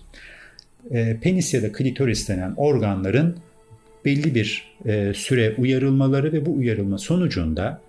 e, 0.90 1.16
penis 1.20 1.54
ya 1.54 1.62
da 1.62 1.72
klitoris 1.72 2.28
denen 2.28 2.54
organların 2.56 3.36
belli 4.04 4.34
bir 4.34 4.76
e, 4.86 5.14
süre 5.14 5.54
uyarılmaları 5.58 6.32
ve 6.32 6.46
bu 6.46 6.54
uyarılma 6.54 6.98
sonucunda 6.98 7.80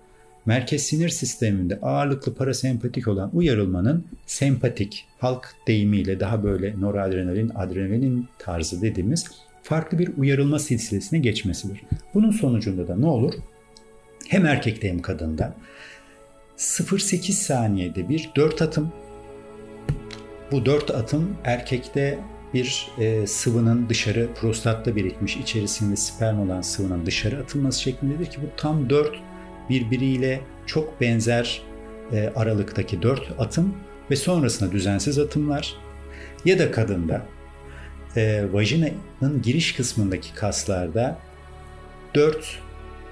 merkez 0.46 0.82
sinir 0.82 1.08
sisteminde 1.08 1.78
ağırlıklı 1.80 2.34
parasempatik 2.34 3.08
olan 3.08 3.30
uyarılmanın 3.36 4.06
sempatik, 4.26 5.06
halk 5.18 5.54
deyimiyle 5.66 6.20
daha 6.20 6.44
böyle 6.44 6.80
noradrenalin, 6.80 7.48
adrenalin 7.54 8.28
tarzı 8.38 8.82
dediğimiz 8.82 9.26
farklı 9.62 9.98
bir 9.98 10.10
uyarılma 10.18 10.58
silsilesine 10.58 11.18
geçmesidir. 11.18 11.82
Bunun 12.14 12.30
sonucunda 12.30 12.88
da 12.88 12.96
ne 12.96 13.06
olur? 13.06 13.34
Hem 14.28 14.46
erkekte 14.46 14.88
hem 14.88 15.02
kadında 15.02 15.54
0.8 16.56 17.32
saniyede 17.32 18.08
bir 18.08 18.30
4 18.36 18.62
atım. 18.62 18.92
Bu 20.52 20.66
4 20.66 20.90
atım 20.90 21.36
erkekte 21.44 22.18
bir 22.54 22.88
e, 22.98 23.26
sıvının 23.26 23.88
dışarı 23.88 24.28
prostatta 24.34 24.96
birikmiş 24.96 25.36
içerisinde 25.36 25.96
sperm 25.96 26.40
olan 26.40 26.60
sıvının 26.60 27.06
dışarı 27.06 27.38
atılması 27.38 27.80
şeklindedir 27.80 28.26
ki 28.26 28.38
bu 28.42 28.46
tam 28.56 28.90
4 28.90 29.20
birbiriyle 29.70 30.40
çok 30.66 31.00
benzer 31.00 31.62
e, 32.12 32.32
aralıktaki 32.36 33.02
4 33.02 33.30
atım 33.38 33.74
ve 34.10 34.16
sonrasında 34.16 34.72
düzensiz 34.72 35.18
atımlar 35.18 35.76
ya 36.44 36.58
da 36.58 36.70
kadında 36.70 37.26
e, 38.16 38.44
vajinanın 38.52 39.42
giriş 39.42 39.74
kısmındaki 39.74 40.34
kaslarda 40.34 41.18
4 42.14 42.58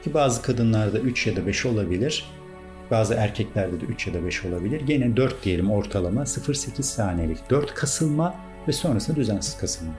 ki 0.05 0.15
bazı 0.15 0.43
kadınlarda 0.43 0.99
3 0.99 1.27
ya 1.27 1.37
da 1.37 1.47
5 1.47 1.67
olabilir 1.67 2.25
bazı 2.91 3.15
erkeklerde 3.15 3.81
de 3.81 3.85
3 3.85 4.07
ya 4.07 4.15
da 4.15 4.25
5 4.25 4.45
olabilir. 4.45 4.81
Gene 4.81 5.17
4 5.17 5.45
diyelim 5.45 5.71
ortalama 5.71 6.23
0.8 6.23 6.83
saniyelik 6.83 7.51
4 7.51 7.75
kasılma 7.75 8.35
ve 8.69 8.73
sonrasında 8.73 9.17
düzensiz 9.17 9.57
kasılma. 9.57 9.93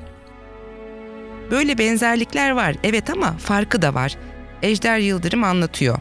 Böyle 1.51 1.77
benzerlikler 1.77 2.51
var 2.51 2.75
evet 2.83 3.09
ama 3.09 3.37
farkı 3.37 3.81
da 3.81 3.93
var. 3.93 4.17
Ejder 4.61 4.99
Yıldırım 4.99 5.43
anlatıyor. 5.43 5.97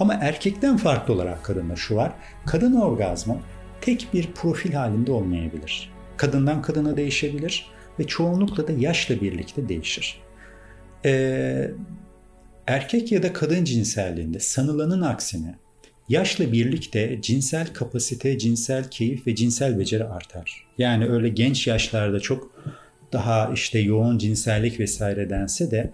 Ama 0.00 0.14
erkekten 0.14 0.76
farklı 0.76 1.14
olarak 1.14 1.44
kadında 1.44 1.76
şu 1.76 1.96
var. 1.96 2.12
Kadın 2.46 2.74
orgazmı 2.74 3.40
tek 3.80 4.08
bir 4.12 4.32
profil 4.32 4.72
halinde 4.72 5.12
olmayabilir. 5.12 5.92
Kadından 6.16 6.62
kadına 6.62 6.96
değişebilir 6.96 7.66
ve 7.98 8.06
çoğunlukla 8.06 8.68
da 8.68 8.72
yaşla 8.72 9.20
birlikte 9.20 9.68
değişir. 9.68 10.20
Ee, 11.04 11.70
erkek 12.66 13.12
ya 13.12 13.22
da 13.22 13.32
kadın 13.32 13.64
cinselliğinde 13.64 14.40
sanılanın 14.40 15.00
aksine 15.00 15.54
yaşla 16.08 16.52
birlikte 16.52 17.18
cinsel 17.22 17.66
kapasite, 17.72 18.38
cinsel 18.38 18.90
keyif 18.90 19.26
ve 19.26 19.34
cinsel 19.34 19.78
beceri 19.78 20.04
artar. 20.04 20.66
Yani 20.78 21.06
öyle 21.06 21.28
genç 21.28 21.66
yaşlarda 21.66 22.20
çok 22.20 22.64
daha 23.12 23.50
işte 23.54 23.78
yoğun 23.78 24.18
cinsellik 24.18 24.80
vesaire 24.80 25.30
dense 25.30 25.70
de 25.70 25.92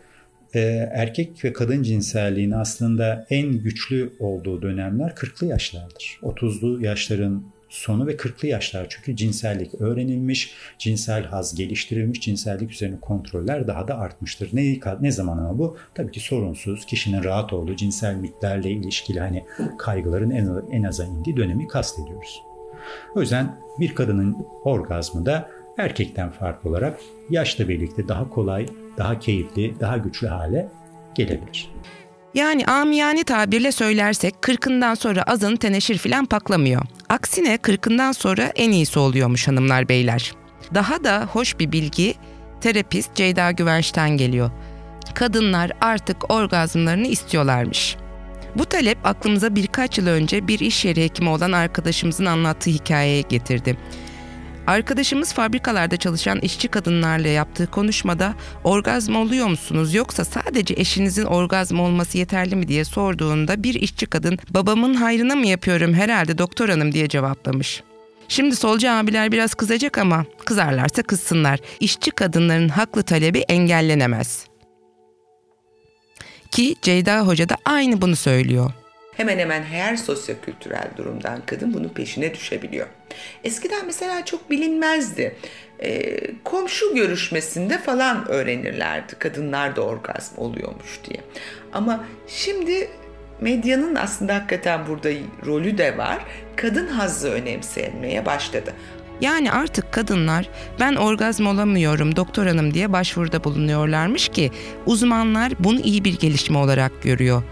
e, 0.54 0.60
erkek 0.92 1.44
ve 1.44 1.52
kadın 1.52 1.82
cinselliğin 1.82 2.50
aslında 2.50 3.26
en 3.30 3.52
güçlü 3.52 4.12
olduğu 4.18 4.62
dönemler 4.62 5.10
40'lı 5.10 5.46
yaşlardır. 5.46 6.18
30'lu 6.22 6.84
yaşların 6.84 7.44
sonu 7.68 8.06
ve 8.06 8.16
40'lı 8.16 8.48
yaşlar 8.48 8.86
çünkü 8.88 9.16
cinsellik 9.16 9.80
öğrenilmiş, 9.80 10.54
cinsel 10.78 11.24
haz 11.24 11.54
geliştirilmiş, 11.54 12.20
cinsellik 12.20 12.70
üzerine 12.70 13.00
kontroller 13.00 13.66
daha 13.66 13.88
da 13.88 13.98
artmıştır. 13.98 14.50
Ne, 14.52 14.78
ne 15.00 15.10
zaman 15.10 15.38
ama 15.38 15.58
bu? 15.58 15.76
Tabii 15.94 16.12
ki 16.12 16.20
sorunsuz, 16.20 16.86
kişinin 16.86 17.24
rahat 17.24 17.52
olduğu 17.52 17.76
cinsel 17.76 18.14
mitlerle 18.14 18.70
ilişkili 18.70 19.20
hani 19.20 19.44
kaygıların 19.78 20.30
en, 20.30 20.50
en 20.72 20.82
aza 20.82 21.04
indiği 21.04 21.36
dönemi 21.36 21.68
kastediyoruz. 21.68 22.42
O 23.14 23.20
yüzden 23.20 23.56
bir 23.80 23.94
kadının 23.94 24.36
orgazmı 24.64 25.26
da 25.26 25.50
erkekten 25.78 26.30
farklı 26.30 26.70
olarak 26.70 27.00
yaşla 27.30 27.68
birlikte 27.68 28.08
daha 28.08 28.30
kolay, 28.30 28.66
daha 28.98 29.18
keyifli, 29.18 29.80
daha 29.80 29.96
güçlü 29.96 30.26
hale 30.26 30.68
gelebilir. 31.14 31.70
Yani 32.34 32.66
amiyane 32.66 33.24
tabirle 33.24 33.72
söylersek 33.72 34.42
kırkından 34.42 34.94
sonra 34.94 35.22
azın 35.22 35.56
teneşir 35.56 35.98
filan 35.98 36.26
paklamıyor. 36.26 36.82
Aksine 37.08 37.58
kırkından 37.58 38.12
sonra 38.12 38.42
en 38.42 38.70
iyisi 38.70 38.98
oluyormuş 38.98 39.48
hanımlar 39.48 39.88
beyler. 39.88 40.32
Daha 40.74 41.04
da 41.04 41.28
hoş 41.32 41.58
bir 41.58 41.72
bilgi 41.72 42.14
terapist 42.60 43.14
Ceyda 43.14 43.50
Güvenç'ten 43.50 44.10
geliyor. 44.10 44.50
Kadınlar 45.14 45.72
artık 45.80 46.30
orgazmlarını 46.32 47.06
istiyorlarmış. 47.06 47.96
Bu 48.56 48.64
talep 48.64 49.06
aklımıza 49.06 49.54
birkaç 49.54 49.98
yıl 49.98 50.06
önce 50.06 50.48
bir 50.48 50.58
iş 50.60 50.84
yeri 50.84 51.04
hekimi 51.04 51.28
olan 51.28 51.52
arkadaşımızın 51.52 52.24
anlattığı 52.24 52.70
hikayeye 52.70 53.20
getirdi. 53.20 53.78
Arkadaşımız 54.68 55.32
fabrikalarda 55.32 55.96
çalışan 55.96 56.40
işçi 56.40 56.68
kadınlarla 56.68 57.28
yaptığı 57.28 57.66
konuşmada 57.66 58.34
orgazm 58.64 59.16
oluyor 59.16 59.46
musunuz 59.46 59.94
yoksa 59.94 60.24
sadece 60.24 60.74
eşinizin 60.74 61.24
orgazm 61.24 61.80
olması 61.80 62.18
yeterli 62.18 62.56
mi 62.56 62.68
diye 62.68 62.84
sorduğunda 62.84 63.62
bir 63.62 63.74
işçi 63.74 64.06
kadın 64.06 64.38
babamın 64.50 64.94
hayrına 64.94 65.34
mı 65.34 65.46
yapıyorum 65.46 65.94
herhalde 65.94 66.38
doktor 66.38 66.68
hanım 66.68 66.92
diye 66.92 67.08
cevaplamış. 67.08 67.82
Şimdi 68.28 68.56
solcu 68.56 68.90
abiler 68.90 69.32
biraz 69.32 69.54
kızacak 69.54 69.98
ama 69.98 70.24
kızarlarsa 70.44 71.02
kızsınlar. 71.02 71.60
İşçi 71.80 72.10
kadınların 72.10 72.68
haklı 72.68 73.02
talebi 73.02 73.38
engellenemez. 73.38 74.46
Ki 76.50 76.76
Ceyda 76.82 77.20
Hoca 77.20 77.48
da 77.48 77.56
aynı 77.64 78.00
bunu 78.02 78.16
söylüyor. 78.16 78.70
Hemen 79.16 79.38
hemen 79.38 79.62
her 79.62 79.96
sosyokültürel 79.96 80.90
durumdan 80.96 81.42
kadın 81.46 81.74
bunun 81.74 81.88
peşine 81.88 82.34
düşebiliyor. 82.34 82.86
Eskiden 83.44 83.86
mesela 83.86 84.24
çok 84.24 84.50
bilinmezdi. 84.50 85.36
E, 85.82 86.16
komşu 86.44 86.94
görüşmesinde 86.94 87.78
falan 87.78 88.28
öğrenirlerdi 88.28 89.14
kadınlar 89.18 89.76
da 89.76 89.80
orgazm 89.80 90.40
oluyormuş 90.40 91.00
diye. 91.04 91.20
Ama 91.72 92.04
şimdi 92.28 92.90
medyanın 93.40 93.94
aslında 93.94 94.34
hakikaten 94.34 94.86
burada 94.86 95.10
rolü 95.46 95.78
de 95.78 95.98
var. 95.98 96.18
Kadın 96.56 96.86
hazzı 96.86 97.30
önemsenmeye 97.30 98.26
başladı. 98.26 98.72
Yani 99.20 99.52
artık 99.52 99.92
kadınlar 99.92 100.48
ben 100.80 100.94
orgazm 100.94 101.46
olamıyorum 101.46 102.16
doktor 102.16 102.46
hanım 102.46 102.74
diye 102.74 102.92
başvuruda 102.92 103.44
bulunuyorlarmış 103.44 104.28
ki 104.28 104.50
uzmanlar 104.86 105.52
bunu 105.58 105.80
iyi 105.80 106.04
bir 106.04 106.18
gelişme 106.18 106.58
olarak 106.58 107.02
görüyor. 107.02 107.42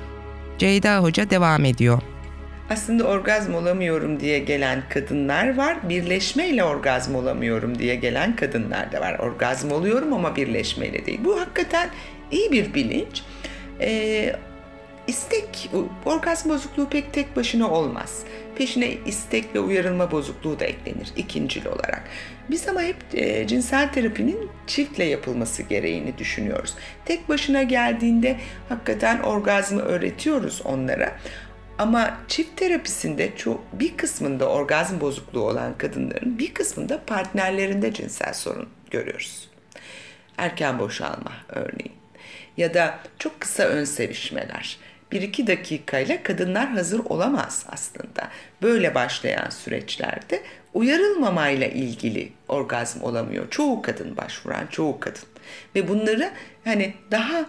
Ceyda 0.59 0.99
Hoca 0.99 1.31
devam 1.31 1.64
ediyor. 1.64 2.03
Aslında 2.70 3.05
orgazm 3.05 3.55
olamıyorum 3.55 4.20
diye 4.20 4.38
gelen 4.38 4.83
kadınlar 4.88 5.57
var. 5.57 5.88
Birleşmeyle 5.88 6.64
orgazm 6.64 7.14
olamıyorum 7.14 7.79
diye 7.79 7.94
gelen 7.94 8.37
kadınlar 8.37 8.92
da 8.92 9.00
var. 9.00 9.18
Orgazm 9.18 9.72
oluyorum 9.72 10.12
ama 10.12 10.37
birleşmeyle 10.37 11.07
değil. 11.07 11.20
Bu 11.24 11.40
hakikaten 11.40 11.88
iyi 12.31 12.52
bir 12.52 12.74
bilinç. 12.74 13.22
Ee, 13.81 14.37
istek, 15.07 15.70
orgazm 16.05 16.48
bozukluğu 16.48 16.88
pek 16.88 17.12
tek 17.12 17.37
başına 17.37 17.70
olmaz. 17.70 18.24
Peşine 18.57 18.90
istek 19.07 19.55
ve 19.55 19.61
uyarılma 19.61 20.11
bozukluğu 20.11 20.61
da 20.61 20.64
eklenir 20.64 21.12
ikincil 21.16 21.66
olarak. 21.66 22.02
Biz 22.50 22.68
ama 22.68 22.83
hep 22.83 22.96
e, 23.14 23.46
cinsel 23.46 23.92
terapinin 23.92 24.50
çiftle 24.66 25.05
yapılması 25.05 25.62
gereğini 25.62 26.18
düşünüyoruz. 26.18 26.74
Tek 27.05 27.29
başına 27.29 27.62
geldiğinde 27.62 28.37
hakikaten 28.68 29.18
orgazmı 29.18 29.81
öğretiyoruz 29.81 30.62
onlara. 30.64 31.12
Ama 31.78 32.18
çift 32.28 32.56
terapisinde 32.56 33.36
çok 33.36 33.60
bir 33.72 33.96
kısmında 33.96 34.48
orgazm 34.48 35.00
bozukluğu 35.00 35.40
olan 35.42 35.78
kadınların 35.78 36.38
bir 36.38 36.54
kısmında 36.54 37.04
partnerlerinde 37.04 37.92
cinsel 37.92 38.32
sorun 38.32 38.68
görüyoruz. 38.90 39.48
Erken 40.38 40.78
boşalma 40.78 41.32
örneğin 41.48 41.92
ya 42.56 42.74
da 42.74 42.98
çok 43.18 43.40
kısa 43.40 43.62
ön 43.62 43.84
sevişmeler. 43.84 44.78
1-2 45.12 45.46
dakikayla 45.46 46.22
kadınlar 46.22 46.68
hazır 46.68 47.00
olamaz 47.04 47.66
aslında. 47.68 48.28
Böyle 48.62 48.94
başlayan 48.94 49.50
süreçlerde 49.50 50.42
uyarılmamayla 50.74 51.66
ilgili 51.66 52.32
orgazm 52.48 53.02
olamıyor. 53.02 53.50
Çoğu 53.50 53.82
kadın 53.82 54.16
başvuran, 54.16 54.66
çoğu 54.66 55.00
kadın. 55.00 55.22
Ve 55.74 55.88
bunları 55.88 56.30
hani 56.64 56.94
daha 57.10 57.46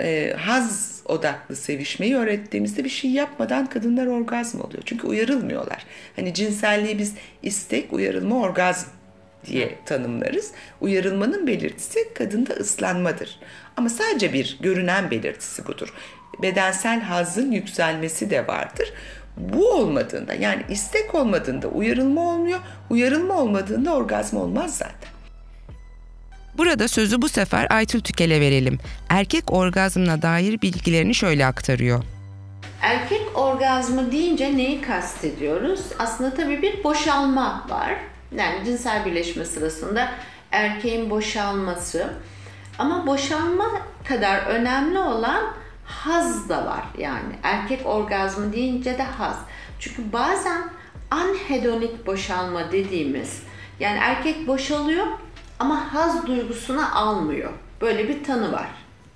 e, 0.00 0.34
haz 0.36 1.00
odaklı 1.04 1.56
sevişmeyi 1.56 2.16
öğrettiğimizde 2.16 2.84
bir 2.84 2.88
şey 2.88 3.10
yapmadan 3.10 3.66
kadınlar 3.66 4.06
orgazm 4.06 4.60
oluyor. 4.60 4.82
Çünkü 4.86 5.06
uyarılmıyorlar. 5.06 5.86
Hani 6.16 6.34
cinselliği 6.34 6.98
biz 6.98 7.14
istek, 7.42 7.92
uyarılma, 7.92 8.40
orgazm 8.40 8.88
diye 9.46 9.78
tanımlarız. 9.86 10.52
Uyarılmanın 10.80 11.46
belirtisi 11.46 12.14
kadında 12.14 12.54
ıslanmadır. 12.54 13.40
Ama 13.76 13.88
sadece 13.88 14.32
bir 14.32 14.58
görünen 14.60 15.10
belirtisi 15.10 15.66
budur. 15.66 15.94
Bedensel 16.42 17.00
hazın 17.00 17.52
yükselmesi 17.52 18.30
de 18.30 18.46
vardır. 18.46 18.92
Bu 19.36 19.70
olmadığında 19.70 20.34
yani 20.34 20.62
istek 20.70 21.14
olmadığında 21.14 21.68
uyarılma 21.68 22.20
olmuyor. 22.20 22.60
Uyarılma 22.90 23.34
olmadığında 23.34 23.94
orgazm 23.94 24.36
olmaz 24.36 24.76
zaten. 24.76 25.15
Burada 26.58 26.88
sözü 26.88 27.22
bu 27.22 27.28
sefer 27.28 27.66
Aytül 27.70 28.00
Tükel'e 28.00 28.40
verelim. 28.40 28.78
Erkek 29.08 29.52
orgazmına 29.52 30.22
dair 30.22 30.62
bilgilerini 30.62 31.14
şöyle 31.14 31.46
aktarıyor. 31.46 32.04
Erkek 32.82 33.22
orgazmı 33.34 34.12
deyince 34.12 34.56
neyi 34.56 34.80
kastediyoruz? 34.80 35.80
Aslında 35.98 36.34
tabii 36.34 36.62
bir 36.62 36.84
boşalma 36.84 37.66
var. 37.68 37.94
Yani 38.36 38.64
cinsel 38.64 39.04
birleşme 39.04 39.44
sırasında 39.44 40.12
erkeğin 40.52 41.10
boşalması. 41.10 42.12
Ama 42.78 43.06
boşalma 43.06 43.66
kadar 44.08 44.38
önemli 44.38 44.98
olan 44.98 45.42
haz 45.84 46.48
da 46.48 46.66
var 46.66 46.84
yani. 46.98 47.32
Erkek 47.42 47.86
orgazmı 47.86 48.52
deyince 48.52 48.98
de 48.98 49.02
haz. 49.02 49.36
Çünkü 49.80 50.12
bazen 50.12 50.62
anhedonik 51.10 52.06
boşalma 52.06 52.72
dediğimiz 52.72 53.42
yani 53.80 53.98
erkek 54.02 54.46
boşalıyor 54.46 55.06
ama 55.58 55.94
haz 55.94 56.26
duygusunu 56.26 56.98
almıyor. 56.98 57.52
Böyle 57.80 58.08
bir 58.08 58.24
tanı 58.24 58.52
var. 58.52 58.68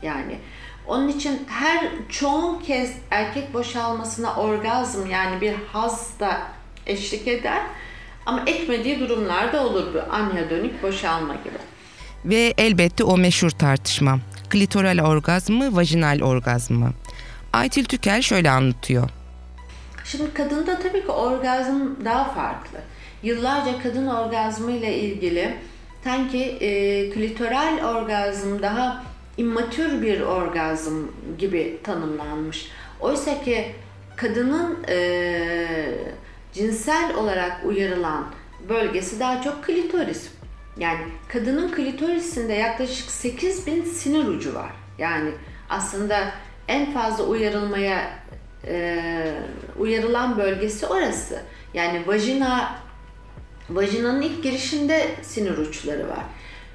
Yani 0.03 0.39
onun 0.87 1.09
için 1.09 1.47
her 1.49 1.89
çoğun 2.09 2.59
kez 2.59 2.93
erkek 3.11 3.55
boşalmasına 3.55 4.35
orgazm 4.35 5.07
yani 5.07 5.41
bir 5.41 5.55
haz 5.73 6.21
da 6.21 6.41
eşlik 6.87 7.29
eder. 7.29 7.63
Ama 8.27 8.43
etmediği 8.47 9.01
durumlarda 9.01 9.67
olur 9.67 9.95
bu 9.95 10.13
anhedonik 10.13 10.83
boşalma 10.83 11.35
gibi. 11.35 11.59
Ve 12.25 12.55
elbette 12.59 13.05
o 13.05 13.19
meşhur 13.19 13.51
tartışma. 13.51 14.19
Klitoral 14.51 15.07
orgazm 15.07 15.53
mı, 15.53 15.77
vajinal 15.77 16.21
orgazm 16.23 16.75
mı? 16.75 16.93
Aytil 17.53 17.85
Tükel 17.85 18.23
şöyle 18.23 18.51
anlatıyor. 18.51 19.11
Şimdi 20.05 20.35
kadında 20.35 20.79
tabii 20.79 21.01
ki 21.01 21.11
orgazm 21.11 21.81
daha 22.05 22.25
farklı. 22.25 22.79
Yıllarca 23.23 23.83
kadın 23.83 24.07
orgazmı 24.07 24.71
ile 24.73 24.99
ilgili 24.99 25.57
sanki 26.05 26.45
e, 26.45 27.11
klitoral 27.11 27.85
orgazm 27.85 28.63
daha 28.63 29.05
immatür 29.37 30.03
bir 30.03 30.21
orgazm 30.21 30.95
gibi 31.39 31.81
tanımlanmış. 31.85 32.69
Oysa 33.01 33.43
ki 33.43 33.75
kadının 34.17 34.85
e, 34.89 34.97
cinsel 36.53 37.15
olarak 37.17 37.61
uyarılan 37.65 38.27
bölgesi 38.69 39.21
daha 39.21 39.43
çok 39.43 39.65
klitoris. 39.65 40.31
Yani 40.77 41.01
kadının 41.29 41.73
klitorisinde 41.73 42.53
yaklaşık 42.53 43.11
8000 43.11 43.85
sinir 43.85 44.25
ucu 44.25 44.55
var. 44.55 44.73
Yani 44.99 45.31
aslında 45.69 46.33
en 46.69 46.93
fazla 46.93 47.25
uyarılmaya 47.25 48.11
e, 48.67 49.03
uyarılan 49.79 50.39
bölgesi 50.39 50.87
orası. 50.87 51.43
Yani 51.75 52.07
vajina 52.07 52.79
vajinanın 53.71 54.23
ilk 54.23 54.43
girişinde 54.43 55.07
sinir 55.23 55.59
uçları 55.59 56.09
var. 56.09 56.25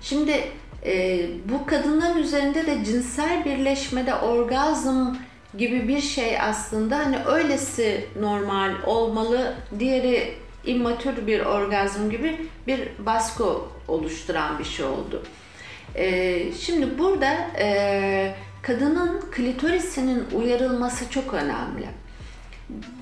Şimdi 0.01 0.43
e, 0.85 1.25
bu 1.49 1.65
kadınların 1.65 2.17
üzerinde 2.17 2.67
de 2.67 2.85
cinsel 2.85 3.45
birleşmede 3.45 4.15
orgazm 4.15 5.15
gibi 5.57 5.87
bir 5.87 6.01
şey 6.01 6.41
aslında 6.41 6.97
hani 6.97 7.17
öylesi 7.25 8.05
normal 8.19 8.71
olmalı, 8.85 9.53
diğeri 9.79 10.33
immatür 10.65 11.27
bir 11.27 11.39
orgazm 11.39 12.09
gibi 12.09 12.47
bir 12.67 12.89
baskı 12.99 13.45
oluşturan 13.87 14.59
bir 14.59 14.63
şey 14.63 14.85
oldu. 14.85 15.23
E, 15.95 16.51
şimdi 16.51 16.99
burada 16.99 17.33
e, 17.59 18.35
kadının 18.61 19.21
klitorisinin 19.31 20.23
uyarılması 20.33 21.09
çok 21.09 21.33
önemli. 21.33 21.87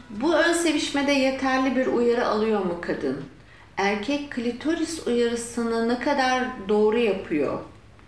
Bu 0.09 0.35
ön 0.35 0.53
sevişmede 0.53 1.11
yeterli 1.11 1.75
bir 1.75 1.87
uyarı 1.87 2.27
alıyor 2.27 2.59
mu 2.59 2.77
kadın? 2.81 3.32
Erkek 3.77 4.31
klitoris 4.31 5.07
uyarısını 5.07 5.89
ne 5.89 5.99
kadar 5.99 6.43
doğru 6.69 6.97
yapıyor? 6.97 7.59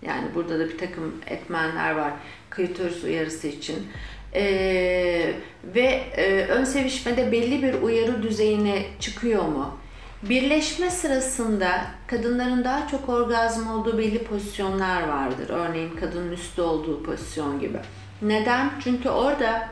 Yani 0.01 0.27
burada 0.35 0.59
da 0.59 0.69
bir 0.69 0.77
takım 0.77 1.15
etmenler 1.27 1.91
var 1.91 2.13
klitoris 2.49 3.03
uyarısı 3.03 3.47
için. 3.47 3.87
Ee, 4.33 5.33
ve 5.63 6.03
e, 6.17 6.45
ön 6.45 6.63
sevişmede 6.63 7.31
belli 7.31 7.63
bir 7.63 7.73
uyarı 7.73 8.23
düzeyine 8.23 8.85
çıkıyor 8.99 9.43
mu? 9.43 9.77
Birleşme 10.23 10.89
sırasında 10.89 11.85
kadınların 12.07 12.63
daha 12.63 12.87
çok 12.87 13.09
orgazm 13.09 13.67
olduğu 13.67 13.97
belli 13.97 14.23
pozisyonlar 14.23 15.07
vardır. 15.07 15.49
Örneğin 15.49 15.95
kadının 15.95 16.31
üstü 16.31 16.61
olduğu 16.61 17.03
pozisyon 17.03 17.59
gibi. 17.59 17.77
Neden? 18.21 18.71
Çünkü 18.83 19.09
orada 19.09 19.69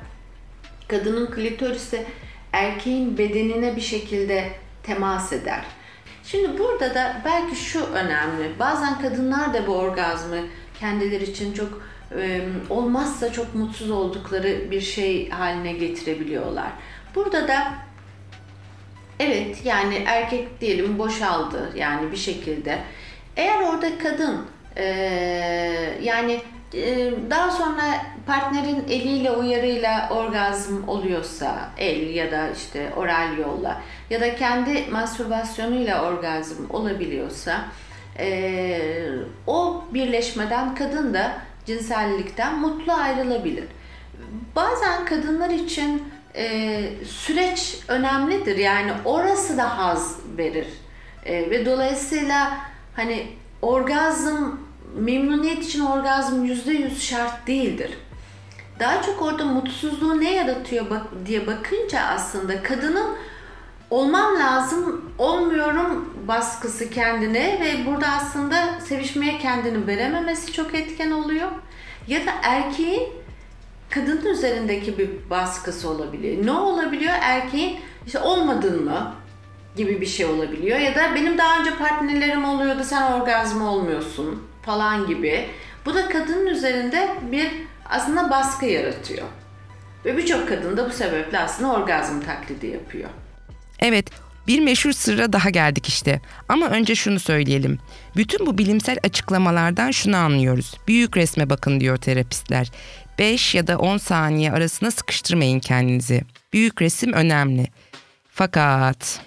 kadının 0.87 1.31
klitorisi 1.31 2.05
erkeğin 2.53 3.17
bedenine 3.17 3.75
bir 3.75 3.81
şekilde 3.81 4.49
temas 4.83 5.33
eder. 5.33 5.65
Şimdi 6.25 6.59
burada 6.59 6.95
da 6.95 7.21
belki 7.25 7.55
şu 7.55 7.85
önemli. 7.85 8.59
Bazen 8.59 9.01
kadınlar 9.01 9.53
da 9.53 9.67
bu 9.67 9.75
orgazmı 9.75 10.37
kendileri 10.79 11.23
için 11.23 11.53
çok 11.53 11.83
olmazsa 12.69 13.31
çok 13.31 13.55
mutsuz 13.55 13.91
oldukları 13.91 14.71
bir 14.71 14.81
şey 14.81 15.29
haline 15.29 15.73
getirebiliyorlar. 15.73 16.69
Burada 17.15 17.47
da 17.47 17.73
evet 19.19 19.65
yani 19.65 20.03
erkek 20.05 20.61
diyelim 20.61 20.99
boşaldı 20.99 21.71
yani 21.75 22.11
bir 22.11 22.17
şekilde. 22.17 22.79
Eğer 23.37 23.61
orada 23.61 23.97
kadın 23.97 24.45
yani 26.01 26.41
daha 27.29 27.51
sonra 27.51 27.81
partnerin 28.27 28.83
eliyle 28.89 29.31
uyarıyla 29.31 30.09
orgazm 30.09 30.87
oluyorsa 30.87 31.69
el 31.77 32.15
ya 32.15 32.31
da 32.31 32.49
işte 32.49 32.89
oral 32.95 33.37
yolla 33.37 33.81
ya 34.09 34.21
da 34.21 34.35
kendi 34.35 34.85
mastürbasyonuyla 34.91 36.09
orgazm 36.09 36.63
olabiliyorsa 36.69 37.65
o 39.47 39.83
birleşmeden 39.93 40.75
kadın 40.75 41.13
da 41.13 41.31
cinsellikten 41.65 42.59
mutlu 42.59 42.93
ayrılabilir. 42.93 43.65
Bazen 44.55 45.05
kadınlar 45.05 45.49
için 45.49 46.03
e, 46.35 46.81
süreç 47.05 47.79
önemlidir. 47.87 48.57
Yani 48.57 48.91
orası 49.05 49.57
da 49.57 49.77
haz 49.77 50.19
verir. 50.37 50.67
E, 51.25 51.49
ve 51.49 51.65
dolayısıyla 51.65 52.57
hani 52.95 53.27
orgazm, 53.61 54.51
memnuniyet 54.95 55.65
için 55.65 55.85
orgazm 55.85 56.45
yüzde 56.45 56.71
yüz 56.71 57.03
şart 57.03 57.47
değildir. 57.47 57.91
Daha 58.79 59.01
çok 59.01 59.21
orada 59.21 59.45
mutsuzluğu 59.45 60.21
ne 60.21 60.33
yaratıyor 60.33 60.89
bak, 60.89 61.01
diye 61.25 61.47
bakınca 61.47 62.01
aslında 62.01 62.63
kadının 62.63 63.15
olmam 63.89 64.39
lazım, 64.39 65.11
olmuyorum 65.17 66.13
baskısı 66.27 66.89
kendine 66.89 67.59
ve 67.61 67.85
burada 67.85 68.07
aslında 68.07 68.79
sevişmeye 68.79 69.37
kendini 69.37 69.87
verememesi 69.87 70.53
çok 70.53 70.75
etken 70.75 71.11
oluyor. 71.11 71.51
Ya 72.07 72.25
da 72.25 72.31
erkeğin 72.43 73.09
kadının 73.89 74.25
üzerindeki 74.25 74.97
bir 74.97 75.09
baskısı 75.29 75.89
olabiliyor. 75.89 76.45
Ne 76.45 76.51
olabiliyor? 76.51 77.13
Erkeğin 77.21 77.79
işte 78.05 78.19
olmadın 78.19 78.83
mı 78.83 79.13
gibi 79.75 80.01
bir 80.01 80.05
şey 80.05 80.25
olabiliyor. 80.25 80.79
Ya 80.79 80.95
da 80.95 81.15
benim 81.15 81.37
daha 81.37 81.59
önce 81.59 81.75
partnerlerim 81.75 82.45
oluyordu 82.45 82.83
sen 82.83 83.11
orgazm 83.11 83.61
olmuyorsun 83.61 84.52
falan 84.65 85.07
gibi. 85.07 85.49
Bu 85.85 85.95
da 85.95 86.09
kadının 86.09 86.47
üzerinde 86.47 87.09
bir 87.31 87.51
aslında 87.89 88.29
baskı 88.29 88.65
yaratıyor. 88.65 89.27
Ve 90.05 90.17
birçok 90.17 90.49
kadın 90.49 90.77
da 90.77 90.89
bu 90.89 90.93
sebeple 90.93 91.39
aslında 91.39 91.73
orgazm 91.73 92.21
taklidi 92.21 92.67
yapıyor. 92.67 93.09
Evet, 93.79 94.09
bir 94.47 94.59
meşhur 94.59 94.91
sırra 94.91 95.33
daha 95.33 95.49
geldik 95.49 95.87
işte. 95.87 96.21
Ama 96.49 96.67
önce 96.67 96.95
şunu 96.95 97.19
söyleyelim. 97.19 97.79
Bütün 98.15 98.45
bu 98.45 98.57
bilimsel 98.57 98.97
açıklamalardan 99.03 99.91
şunu 99.91 100.17
anlıyoruz. 100.17 100.73
Büyük 100.87 101.17
resme 101.17 101.49
bakın 101.49 101.79
diyor 101.79 101.97
terapistler. 101.97 102.71
5 103.19 103.55
ya 103.55 103.67
da 103.67 103.77
10 103.77 103.97
saniye 103.97 104.51
arasına 104.51 104.91
sıkıştırmayın 104.91 105.59
kendinizi. 105.59 106.21
Büyük 106.53 106.81
resim 106.81 107.13
önemli. 107.13 107.67
Fakat 108.29 109.19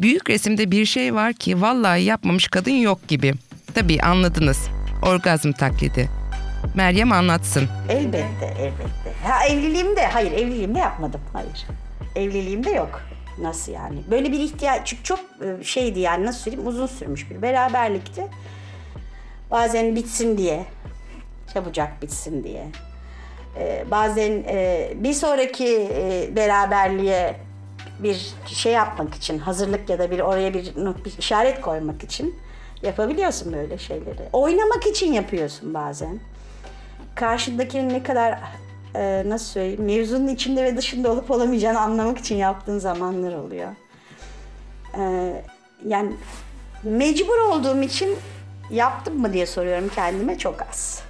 büyük 0.00 0.30
resimde 0.30 0.70
bir 0.70 0.86
şey 0.86 1.14
var 1.14 1.32
ki 1.32 1.60
vallahi 1.60 2.02
yapmamış 2.02 2.48
kadın 2.48 2.70
yok 2.70 3.08
gibi. 3.08 3.34
Tabii 3.74 4.00
anladınız. 4.00 4.68
Orgazm 5.02 5.52
taklidi. 5.52 6.10
Meryem 6.74 7.12
anlatsın. 7.12 7.68
Elbette, 7.88 8.46
elbette. 8.58 9.12
Ha 9.24 9.46
evliliğimde, 9.46 10.06
hayır 10.06 10.32
evliliğimde 10.32 10.78
yapmadım. 10.78 11.20
Hayır. 11.32 11.66
Evliliğimde 12.16 12.70
yok. 12.70 13.00
Nasıl 13.38 13.72
yani? 13.72 13.98
Böyle 14.10 14.32
bir 14.32 14.40
ihtiyaç, 14.40 14.80
çünkü 14.84 15.02
çok 15.02 15.18
e, 15.20 15.64
şeydi 15.64 16.00
yani 16.00 16.26
nasıl 16.26 16.40
söyleyeyim 16.40 16.68
uzun 16.68 16.86
sürmüş 16.86 17.30
bir 17.30 17.42
beraberlikti. 17.42 18.26
Bazen 19.50 19.96
bitsin 19.96 20.38
diye, 20.38 20.64
çabucak 21.54 22.02
bitsin 22.02 22.44
diye. 22.44 22.66
Ee, 23.58 23.84
bazen 23.90 24.44
e, 24.48 24.88
bir 24.94 25.12
sonraki 25.12 25.88
e, 25.94 26.36
beraberliğe 26.36 27.36
bir 27.98 28.34
şey 28.46 28.72
yapmak 28.72 29.14
için, 29.14 29.38
hazırlık 29.38 29.90
ya 29.90 29.98
da 29.98 30.10
bir 30.10 30.20
oraya 30.20 30.54
bir, 30.54 30.72
bir 31.04 31.18
işaret 31.18 31.60
koymak 31.60 32.04
için 32.04 32.34
yapabiliyorsun 32.82 33.52
böyle 33.52 33.78
şeyleri. 33.78 34.28
Oynamak 34.32 34.86
için 34.86 35.12
yapıyorsun 35.12 35.74
bazen. 35.74 36.20
Karşındakinin 37.14 37.88
ne 37.88 38.02
kadar 38.02 38.38
e, 38.94 39.22
nasıl 39.26 39.46
söyleyeyim 39.46 39.84
mevzunun 39.84 40.28
içinde 40.28 40.64
ve 40.64 40.76
dışında 40.76 41.12
olup 41.12 41.30
olamayacağını 41.30 41.80
anlamak 41.80 42.18
için 42.18 42.36
yaptığın 42.36 42.78
zamanlar 42.78 43.34
oluyor. 43.34 43.68
E, 44.98 45.32
yani 45.86 46.12
mecbur 46.82 47.38
olduğum 47.38 47.82
için 47.82 48.16
yaptım 48.70 49.20
mı 49.20 49.32
diye 49.32 49.46
soruyorum 49.46 49.90
kendime 49.94 50.38
çok 50.38 50.62
az. 50.70 51.02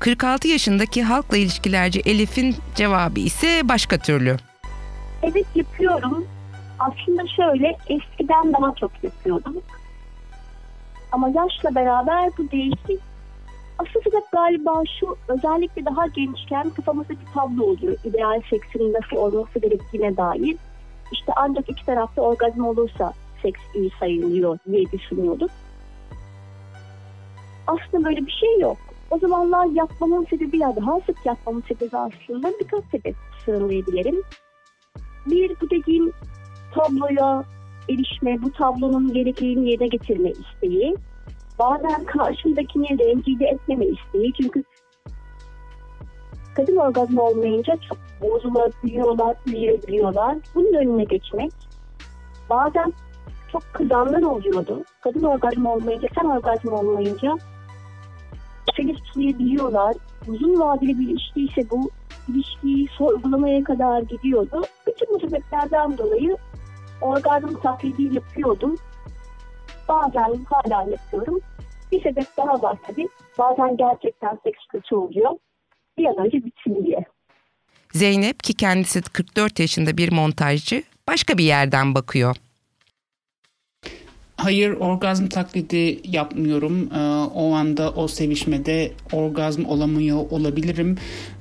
46 0.00 0.48
yaşındaki 0.48 1.02
halkla 1.02 1.36
ilişkilerci 1.36 2.00
Elif'in 2.00 2.56
cevabı 2.74 3.20
ise 3.20 3.68
başka 3.68 3.98
türlü. 3.98 4.36
Evet 5.22 5.46
yapıyorum. 5.54 6.26
Aslında 6.78 7.22
şöyle 7.36 7.76
eskiden 7.88 8.52
daha 8.52 8.74
çok 8.74 8.90
yapıyordum. 9.02 9.62
Ama 11.12 11.28
yaşla 11.28 11.74
beraber 11.74 12.30
bu 12.38 12.50
değişti. 12.50 12.98
Asıl 13.78 14.00
sebep 14.00 14.32
galiba 14.32 14.82
şu 15.00 15.16
özellikle 15.28 15.84
daha 15.84 16.06
gençken 16.06 16.70
kafamızda 16.70 17.10
bir 17.12 17.32
tablo 17.34 17.64
oluyor. 17.64 17.96
İdeal 18.04 18.40
seksin 18.50 18.92
nasıl 18.92 19.16
olması 19.16 19.58
gerektiğine 19.58 20.16
dair. 20.16 20.56
İşte 21.12 21.32
ancak 21.36 21.70
iki 21.70 21.86
tarafta 21.86 22.22
orgazm 22.22 22.64
olursa 22.64 23.12
seks 23.42 23.60
iyi 23.74 23.90
sayılıyor 24.00 24.58
diye 24.70 24.92
düşünüyorduk. 24.92 25.50
Aslında 27.66 28.04
böyle 28.04 28.26
bir 28.26 28.32
şey 28.40 28.58
yok. 28.58 28.76
O 29.10 29.18
zamanlar 29.18 29.66
yapmamın 29.66 30.26
sebebi 30.30 30.58
ya 30.58 30.76
daha 30.76 31.00
sık 31.00 31.26
yapmamın 31.26 31.64
sebebi 31.68 31.96
aslında 31.96 32.52
birkaç 32.60 32.84
sebep 32.84 33.14
sıralayabilirim. 33.44 34.22
Bir 35.26 35.56
bu 35.60 35.70
dediğim 35.70 36.12
tabloya 36.74 37.44
erişme, 37.88 38.42
bu 38.42 38.52
tablonun 38.52 39.12
gerekliliğini 39.12 39.70
yerine 39.70 39.86
getirme 39.88 40.30
isteği. 40.30 40.96
Bazen 41.58 42.04
karşımdakini 42.04 42.98
rencide 42.98 43.44
etmeme 43.44 43.86
isteği. 43.86 44.32
Çünkü 44.42 44.64
kadın 46.56 46.76
orgazm 46.76 47.18
olmayınca 47.18 47.76
çok 47.88 47.98
bozulabiliyorlar, 48.22 49.36
büyüyebiliyorlar. 49.46 50.36
Bunun 50.54 50.74
önüne 50.74 51.04
geçmek. 51.04 51.52
Bazen 52.50 52.92
çok 53.52 53.62
kızanlar 53.72 54.22
oluyordu. 54.22 54.84
Kadın 55.00 55.22
orgazm 55.22 55.66
olmayınca, 55.66 56.08
sen 56.20 56.28
orgazm 56.28 56.68
olmayınca 56.72 57.36
seni 58.76 58.94
tutmayabiliyorlar. 58.94 59.94
Uzun 60.28 60.60
vadeli 60.60 60.98
bir 60.98 61.08
ilişkiyse 61.08 61.70
bu 61.70 61.90
ilişkiyi 62.28 62.88
sorgulamaya 62.98 63.64
kadar 63.64 64.02
gidiyordu. 64.02 64.62
Bütün 64.86 65.14
bu 65.14 65.20
sebeplerden 65.20 65.98
dolayı 65.98 66.36
orgazm 67.02 67.60
taklidi 67.62 68.14
yapıyordum. 68.14 68.76
Bazen 69.88 70.44
hala 70.44 70.90
yapıyorum. 70.90 71.40
Bir 71.92 72.02
sebep 72.02 72.26
daha 72.36 72.62
var 72.62 72.78
tabii. 72.86 73.08
Bazen 73.38 73.76
gerçekten 73.76 74.38
seks 74.44 74.58
kötü 74.72 74.94
oluyor. 74.94 75.30
Bir 75.98 76.06
an 76.06 76.26
önce 76.26 76.44
bitsin 76.44 76.86
diye. 76.86 77.04
Zeynep 77.92 78.42
ki 78.42 78.54
kendisi 78.54 79.02
44 79.02 79.60
yaşında 79.60 79.96
bir 79.96 80.12
montajcı 80.12 80.82
başka 81.08 81.38
bir 81.38 81.44
yerden 81.44 81.94
bakıyor. 81.94 82.36
Hayır 84.42 84.70
orgazm 84.70 85.26
taklidi 85.26 86.00
yapmıyorum. 86.04 86.90
Ee, 86.94 86.98
o 87.34 87.54
anda 87.54 87.90
o 87.90 88.08
sevişmede 88.08 88.92
orgazm 89.12 89.64
olamıyor 89.64 90.16
olabilirim. 90.30 90.96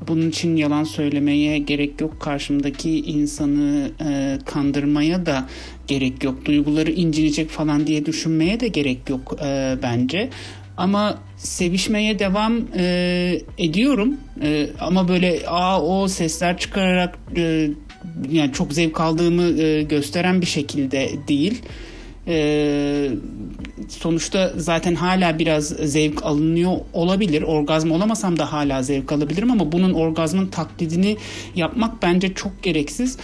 Bunun 0.08 0.30
için 0.30 0.56
yalan 0.56 0.84
söylemeye 0.84 1.58
gerek 1.58 2.02
yok. 2.02 2.20
Karşımdaki 2.20 2.99
insanı 2.99 3.91
e, 4.10 4.38
kandırmaya 4.45 5.26
da 5.26 5.47
gerek 5.88 6.24
yok. 6.24 6.45
Duyguları 6.45 6.91
incinecek 6.91 7.49
falan 7.49 7.88
diye 7.88 8.06
düşünmeye 8.06 8.60
de 8.60 8.68
gerek 8.68 9.10
yok 9.10 9.36
e, 9.43 9.78
bence. 9.84 10.30
Ama 10.78 11.20
sevişmeye 11.38 12.20
devam 12.20 12.62
e, 12.78 13.41
ediyorum. 13.58 14.18
E, 14.41 14.68
ama 14.80 15.08
böyle 15.08 15.39
aa 15.47 15.82
o 15.82 16.08
sesler 16.08 16.58
çıkararak 16.58 17.18
e, 17.38 17.70
yani 18.32 18.54
çok 18.54 18.74
zevk 18.74 18.99
aldığımı 18.99 19.62
e, 19.62 19.84
gösteren 19.84 20.41
bir 20.41 20.45
şekilde 20.45 21.10
değil. 21.28 21.62
Ee, 22.28 23.11
sonuçta 23.89 24.53
zaten 24.57 24.95
hala 24.95 25.39
biraz 25.39 25.67
zevk 25.67 26.26
alınıyor 26.26 26.72
olabilir. 26.93 27.41
Orgazm 27.41 27.91
olamasam 27.91 28.39
da 28.39 28.53
hala 28.53 28.84
zevk 28.84 29.11
alabilirim 29.11 29.51
ama 29.51 29.72
bunun 29.72 29.93
orgazmın 29.93 30.47
taklidini 30.47 31.17
yapmak 31.55 32.01
bence 32.01 32.34
çok 32.34 32.63
gereksiz. 32.63 33.17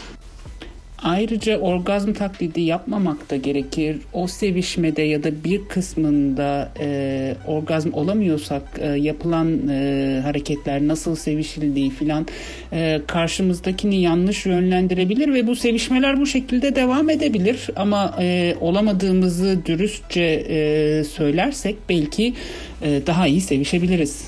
Ayrıca 1.04 1.60
orgazm 1.60 2.14
taklidi 2.14 2.62
yapmamak 2.62 3.30
da 3.30 3.36
gerekir. 3.36 3.98
O 4.14 4.28
sevişmede 4.28 5.02
ya 5.02 5.24
da 5.24 5.44
bir 5.44 5.66
kısmında 5.66 6.72
e, 6.80 7.36
orgazm 7.48 7.94
olamıyorsak 7.94 8.64
e, 8.80 8.86
yapılan 8.86 9.68
e, 9.70 10.20
hareketler 10.24 10.88
nasıl 10.88 11.16
sevişildiği 11.16 11.90
filan 11.90 12.28
e, 12.74 13.02
karşımızdakini 13.08 14.02
yanlış 14.02 14.46
yönlendirebilir 14.46 15.34
ve 15.34 15.48
bu 15.48 15.56
sevişmeler 15.56 16.20
bu 16.20 16.26
şekilde 16.26 16.76
devam 16.76 17.10
edebilir. 17.10 17.70
Ama 17.76 18.16
e, 18.20 18.56
olamadığımızı 18.62 19.66
dürüstçe 19.66 20.46
e, 20.50 21.04
söylersek 21.04 21.76
belki 21.90 22.34
e, 22.82 23.02
daha 23.08 23.28
iyi 23.28 23.42
sevişebiliriz. 23.42 24.28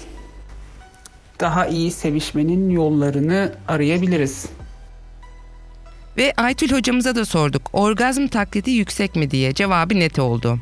Daha 1.40 1.68
iyi 1.68 1.92
sevişmenin 1.92 2.70
yollarını 2.70 3.52
arayabiliriz. 3.68 4.59
Ve 6.20 6.34
Aytül 6.38 6.72
hocamıza 6.72 7.16
da 7.16 7.26
sorduk. 7.26 7.70
Orgazm 7.74 8.28
taklidi 8.28 8.72
yüksek 8.72 9.16
mi 9.16 9.32
diye. 9.32 9.54
Cevabı 9.54 10.00
net 10.00 10.20
oldu. 10.20 10.60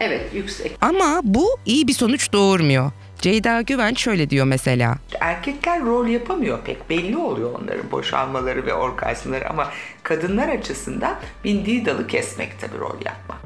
Evet 0.00 0.34
yüksek. 0.34 0.72
Ama 0.80 1.20
bu 1.24 1.46
iyi 1.66 1.88
bir 1.88 1.92
sonuç 1.92 2.32
doğurmuyor. 2.32 2.92
Ceyda 3.18 3.60
Güven 3.62 3.94
şöyle 3.94 4.30
diyor 4.30 4.46
mesela. 4.46 4.96
Erkekler 5.20 5.82
rol 5.82 6.06
yapamıyor 6.06 6.58
pek. 6.64 6.90
Belli 6.90 7.16
oluyor 7.16 7.60
onların 7.62 7.90
boşalmaları 7.90 8.66
ve 8.66 8.74
orgazmları 8.74 9.50
ama 9.50 9.70
kadınlar 10.02 10.48
açısından 10.48 11.18
bindiği 11.44 11.86
dalı 11.86 12.06
kesmek 12.06 12.60
tabii 12.60 12.78
rol 12.78 12.94
yapma. 13.04 13.38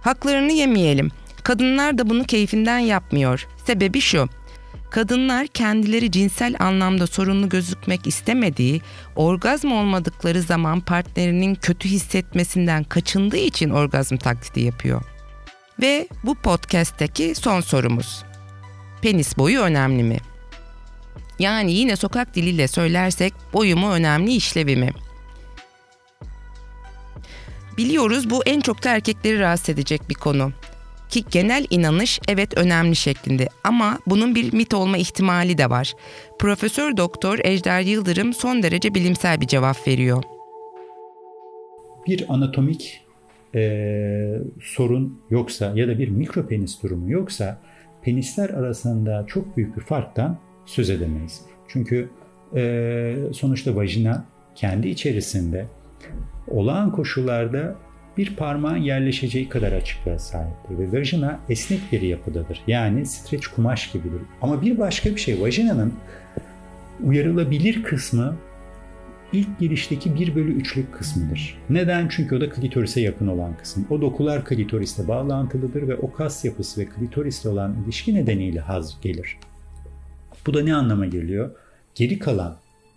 Haklarını 0.00 0.52
yemeyelim. 0.52 1.10
Kadınlar 1.42 1.98
da 1.98 2.10
bunu 2.10 2.24
keyfinden 2.24 2.78
yapmıyor. 2.78 3.46
Sebebi 3.66 4.00
şu. 4.00 4.28
Kadınlar 4.94 5.46
kendileri 5.46 6.10
cinsel 6.10 6.56
anlamda 6.58 7.06
sorunlu 7.06 7.48
gözükmek 7.48 8.06
istemediği, 8.06 8.80
orgazm 9.16 9.72
olmadıkları 9.72 10.42
zaman 10.42 10.80
partnerinin 10.80 11.54
kötü 11.54 11.88
hissetmesinden 11.88 12.84
kaçındığı 12.84 13.36
için 13.36 13.70
orgazm 13.70 14.16
taklidi 14.16 14.60
yapıyor. 14.60 15.02
Ve 15.82 16.08
bu 16.24 16.34
podcast'teki 16.34 17.34
son 17.34 17.60
sorumuz. 17.60 18.24
Penis 19.02 19.38
boyu 19.38 19.60
önemli 19.60 20.02
mi? 20.02 20.18
Yani 21.38 21.72
yine 21.72 21.96
sokak 21.96 22.34
diliyle 22.34 22.68
söylersek 22.68 23.34
boyu 23.52 23.76
mu 23.76 23.92
önemli 23.92 24.32
işlevi 24.32 24.76
mi? 24.76 24.92
Biliyoruz 27.78 28.30
bu 28.30 28.44
en 28.44 28.60
çok 28.60 28.84
da 28.84 28.90
erkekleri 28.90 29.38
rahatsız 29.38 29.68
edecek 29.68 30.08
bir 30.08 30.14
konu 30.14 30.52
ki 31.08 31.24
genel 31.30 31.66
inanış 31.70 32.20
evet 32.28 32.58
önemli 32.58 32.96
şeklinde 32.96 33.48
ama 33.64 33.98
bunun 34.06 34.34
bir 34.34 34.52
mit 34.52 34.74
olma 34.74 34.96
ihtimali 34.96 35.58
de 35.58 35.70
var. 35.70 35.94
Profesör 36.38 36.96
Doktor 36.96 37.38
Ejder 37.44 37.80
Yıldırım 37.80 38.32
son 38.32 38.62
derece 38.62 38.94
bilimsel 38.94 39.40
bir 39.40 39.46
cevap 39.46 39.88
veriyor. 39.88 40.22
Bir 42.06 42.24
anatomik 42.28 43.00
e, 43.54 44.38
sorun 44.62 45.20
yoksa 45.30 45.72
ya 45.74 45.88
da 45.88 45.98
bir 45.98 46.08
mikropenis 46.08 46.82
durumu 46.82 47.10
yoksa 47.10 47.60
penisler 48.02 48.50
arasında 48.50 49.24
çok 49.26 49.56
büyük 49.56 49.76
bir 49.76 49.82
farktan 49.82 50.38
söz 50.66 50.90
edemeyiz. 50.90 51.40
Çünkü 51.68 52.10
e, 52.56 53.14
sonuçta 53.32 53.76
vajina 53.76 54.24
kendi 54.54 54.88
içerisinde 54.88 55.66
olağan 56.48 56.92
koşullarda 56.92 57.76
bir 58.16 58.36
parmağın 58.36 58.76
yerleşeceği 58.76 59.48
kadar 59.48 59.72
açıklığa 59.72 60.18
sahiptir 60.18 60.78
ve 60.78 60.98
vajina 60.98 61.40
esnek 61.48 61.80
bir 61.92 62.02
yapıdadır. 62.02 62.60
Yani 62.66 63.06
streç 63.06 63.46
kumaş 63.46 63.92
gibidir. 63.92 64.20
Ama 64.42 64.62
bir 64.62 64.78
başka 64.78 65.10
bir 65.10 65.20
şey 65.20 65.40
vajinanın 65.40 65.94
uyarılabilir 67.04 67.82
kısmı 67.82 68.36
ilk 69.32 69.58
girişteki 69.58 70.14
1 70.14 70.34
bölü 70.34 70.62
3'lük 70.62 70.90
kısmıdır. 70.90 71.58
Neden? 71.70 72.08
Çünkü 72.08 72.36
o 72.36 72.40
da 72.40 72.50
klitorise 72.50 73.00
yakın 73.00 73.26
olan 73.26 73.56
kısım. 73.56 73.86
O 73.90 74.00
dokular 74.00 74.44
klitorisle 74.44 75.08
bağlantılıdır 75.08 75.88
ve 75.88 75.96
o 75.96 76.12
kas 76.12 76.44
yapısı 76.44 76.80
ve 76.80 76.86
klitorisle 76.86 77.48
olan 77.48 77.76
ilişki 77.84 78.14
nedeniyle 78.14 78.60
haz 78.60 79.00
gelir. 79.00 79.38
Bu 80.46 80.54
da 80.54 80.62
ne 80.62 80.74
anlama 80.74 81.06
geliyor? 81.06 81.50
Geri 81.94 82.18
kalan 82.18 82.56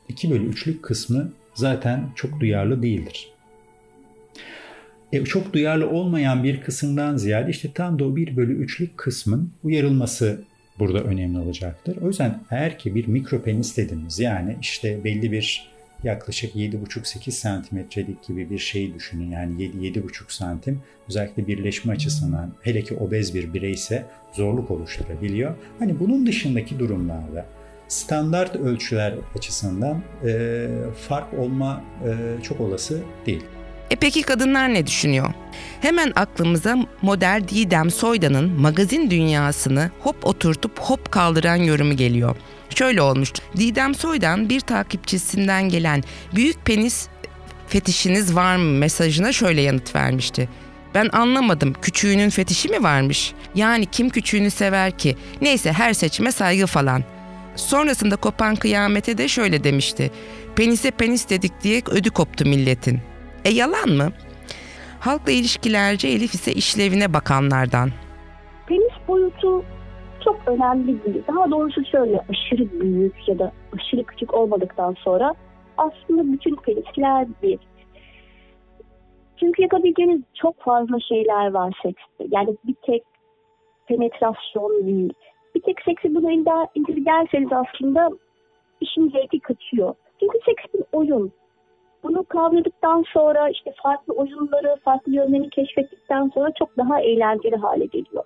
2 0.10 0.32
bölü 0.32 0.52
3'lük 0.52 0.82
kısmı 0.82 1.32
zaten 1.54 2.10
çok 2.16 2.40
duyarlı 2.40 2.82
değildir. 2.82 3.37
E, 5.14 5.24
çok 5.26 5.54
duyarlı 5.54 5.90
olmayan 5.90 6.44
bir 6.44 6.62
kısımdan 6.62 7.18
ziyade 7.18 7.52
işte 7.52 7.72
tam 7.74 8.00
da 8.00 8.06
o 8.06 8.16
1 8.16 8.36
bölü 8.36 8.66
3'lük 8.66 8.96
kısmın 8.96 9.52
uyarılması 9.64 10.44
burada 10.80 11.04
önemli 11.04 11.40
olacaktır. 11.40 11.98
O 12.02 12.08
yüzden 12.08 12.40
eğer 12.52 12.80
ki 12.80 12.96
bir 12.96 13.08
mikropenis 13.08 13.78
dediğimiz 13.78 14.20
yani 14.20 14.58
işte 14.62 15.04
belli 15.04 15.32
bir 15.32 15.70
yaklaşık 16.04 16.56
7,5-8 16.56 17.32
santimetrelik 17.32 18.28
gibi 18.28 18.50
bir 18.50 18.58
şey 18.58 18.94
düşünün. 18.94 19.32
Yani 19.32 19.64
7-7,5 19.64 20.12
santim 20.28 20.82
özellikle 21.10 21.48
birleşme 21.48 21.94
açısından 21.94 22.54
hele 22.62 22.82
ki 22.82 22.96
obez 22.96 23.36
bir 23.36 23.54
bireyse 23.54 24.06
zorluk 24.34 24.72
oluşturabiliyor. 24.72 25.56
Hani 25.80 26.00
bunun 26.00 26.28
dışındaki 26.28 26.80
durumlarda 26.80 27.46
standart 27.88 28.56
ölçüler 28.56 29.14
açısından 29.36 30.04
e, 30.26 30.68
fark 31.08 31.34
olma 31.34 31.84
e, 32.06 32.44
çok 32.44 32.62
olası 32.62 33.02
değil. 33.26 33.44
E 33.92 33.96
peki 33.96 34.22
kadınlar 34.22 34.74
ne 34.74 34.88
düşünüyor? 34.88 35.34
Hemen 35.82 36.12
aklımıza 36.16 36.78
model 37.02 37.44
Didem 37.48 37.92
Soydan'ın 37.92 38.62
magazin 38.62 39.10
dünyasını 39.10 39.92
hop 40.00 40.26
oturtup 40.26 40.80
hop 40.80 41.12
kaldıran 41.12 41.56
yorumu 41.56 41.96
geliyor. 41.96 42.36
Şöyle 42.76 43.02
olmuştu. 43.02 43.44
Didem 43.58 43.96
Soydan 43.96 44.50
bir 44.50 44.60
takipçisinden 44.60 45.70
gelen 45.70 46.04
büyük 46.36 46.66
penis 46.66 47.08
fetişiniz 47.68 48.36
var 48.36 48.56
mı 48.56 48.72
mesajına 48.72 49.34
şöyle 49.34 49.62
yanıt 49.62 49.96
vermişti. 49.96 50.50
Ben 50.96 51.10
anlamadım 51.14 51.74
küçüğünün 51.82 52.30
fetişi 52.30 52.70
mi 52.70 52.84
varmış? 52.84 53.34
Yani 53.56 53.86
kim 53.86 54.10
küçüğünü 54.10 54.52
sever 54.52 54.98
ki? 54.98 55.16
Neyse 55.42 55.74
her 55.74 55.94
seçime 55.94 56.32
saygı 56.32 56.66
falan. 56.66 57.04
Sonrasında 57.56 58.16
kopan 58.16 58.56
kıyamete 58.56 59.18
de 59.18 59.28
şöyle 59.28 59.64
demişti. 59.64 60.12
Penise 60.56 60.92
penis 60.92 61.30
dedik 61.30 61.52
diye 61.64 61.82
ödü 61.88 62.10
koptu 62.10 62.46
milletin. 62.46 63.02
E 63.48 63.50
yalan 63.50 63.90
mı? 63.90 64.08
Halkla 65.00 65.32
ilişkilerce 65.32 66.08
Elif 66.08 66.34
ise 66.34 66.52
işlevine 66.52 67.14
bakanlardan. 67.14 67.90
Penis 68.68 69.08
boyutu 69.08 69.64
çok 70.24 70.40
önemli 70.46 71.04
değil. 71.06 71.24
Daha 71.28 71.52
doğrusu 71.52 71.86
şöyle 71.92 72.20
aşırı 72.30 72.82
büyük 72.82 73.28
ya 73.28 73.40
da 73.40 73.52
aşırı 73.76 74.04
küçük 74.04 74.34
olmadıktan 74.34 74.94
sonra 74.94 75.34
aslında 75.78 76.34
bütün 76.34 76.56
penisler 76.56 77.28
bir. 77.44 77.60
Çünkü 79.40 79.62
yapabileceğiniz 79.62 80.22
çok 80.42 80.60
fazla 80.60 81.00
şeyler 81.00 81.52
var 81.52 81.74
sekste. 81.84 82.26
Yani 82.32 82.58
bir 82.68 82.76
tek 82.86 83.04
penetrasyon 83.86 84.88
değil. 84.88 85.14
Bir 85.56 85.62
tek 85.62 85.82
seksi 85.82 86.16
buna 86.16 86.32
indirgerseniz 86.76 87.50
aslında 87.52 88.10
işin 88.82 89.10
zevki 89.10 89.40
kaçıyor. 89.40 89.94
Çünkü 90.20 90.38
seks 90.46 90.74
bir 90.74 90.84
oyun. 90.92 91.32
Bunu 92.04 92.24
kavradıktan 92.24 93.04
sonra 93.14 93.50
işte 93.50 93.74
farklı 93.84 94.14
oyunları, 94.14 94.76
farklı 94.86 95.16
yönlerini 95.16 95.50
keşfettikten 95.50 96.32
sonra 96.34 96.52
çok 96.60 96.78
daha 96.78 97.02
eğlenceli 97.02 97.56
hale 97.56 97.86
geliyor. 97.86 98.24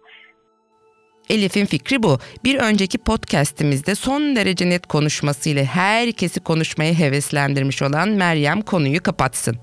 Elif'in 1.29 1.65
fikri 1.65 2.03
bu. 2.03 2.17
Bir 2.43 2.59
önceki 2.59 2.97
podcast'imizde 2.97 3.95
son 3.95 4.35
derece 4.35 4.69
net 4.69 4.87
konuşmasıyla 4.87 5.63
herkesi 5.63 6.39
konuşmaya 6.39 6.93
heveslendirmiş 6.93 7.81
olan 7.81 8.09
Meryem 8.09 8.61
konuyu 8.61 9.03
kapatsın. 9.03 9.55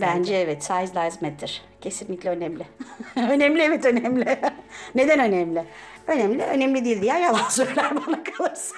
Bence 0.00 0.34
evet 0.34 0.64
size 0.64 0.74
lies 0.74 1.22
matter. 1.22 1.62
Kesinlikle 1.80 2.30
önemli. 2.30 2.66
önemli 3.16 3.62
evet 3.62 3.84
önemli. 3.84 4.38
Neden 4.94 5.18
önemli? 5.18 5.64
Önemli, 6.06 6.42
önemli 6.42 6.84
değil 6.84 7.02
diye 7.02 7.18
yalan 7.18 7.38
söyler 7.50 7.96
bana 8.06 8.22
kalırsa. 8.22 8.76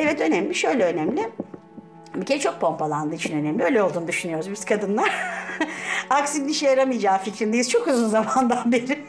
Evet 0.00 0.20
önemli, 0.20 0.54
şöyle 0.54 0.84
önemli. 0.84 1.28
Bir 2.14 2.26
kere 2.26 2.38
çok 2.38 2.60
pompalandığı 2.60 3.14
için 3.14 3.36
önemli. 3.36 3.64
Öyle 3.64 3.82
olduğunu 3.82 4.08
düşünüyoruz 4.08 4.50
biz 4.50 4.64
kadınlar. 4.64 5.12
Aksinin 6.10 6.48
işe 6.48 6.66
yaramayacağı 6.66 7.18
fikrindeyiz 7.18 7.70
çok 7.70 7.88
uzun 7.88 8.08
zamandan 8.08 8.72
beri. 8.72 9.04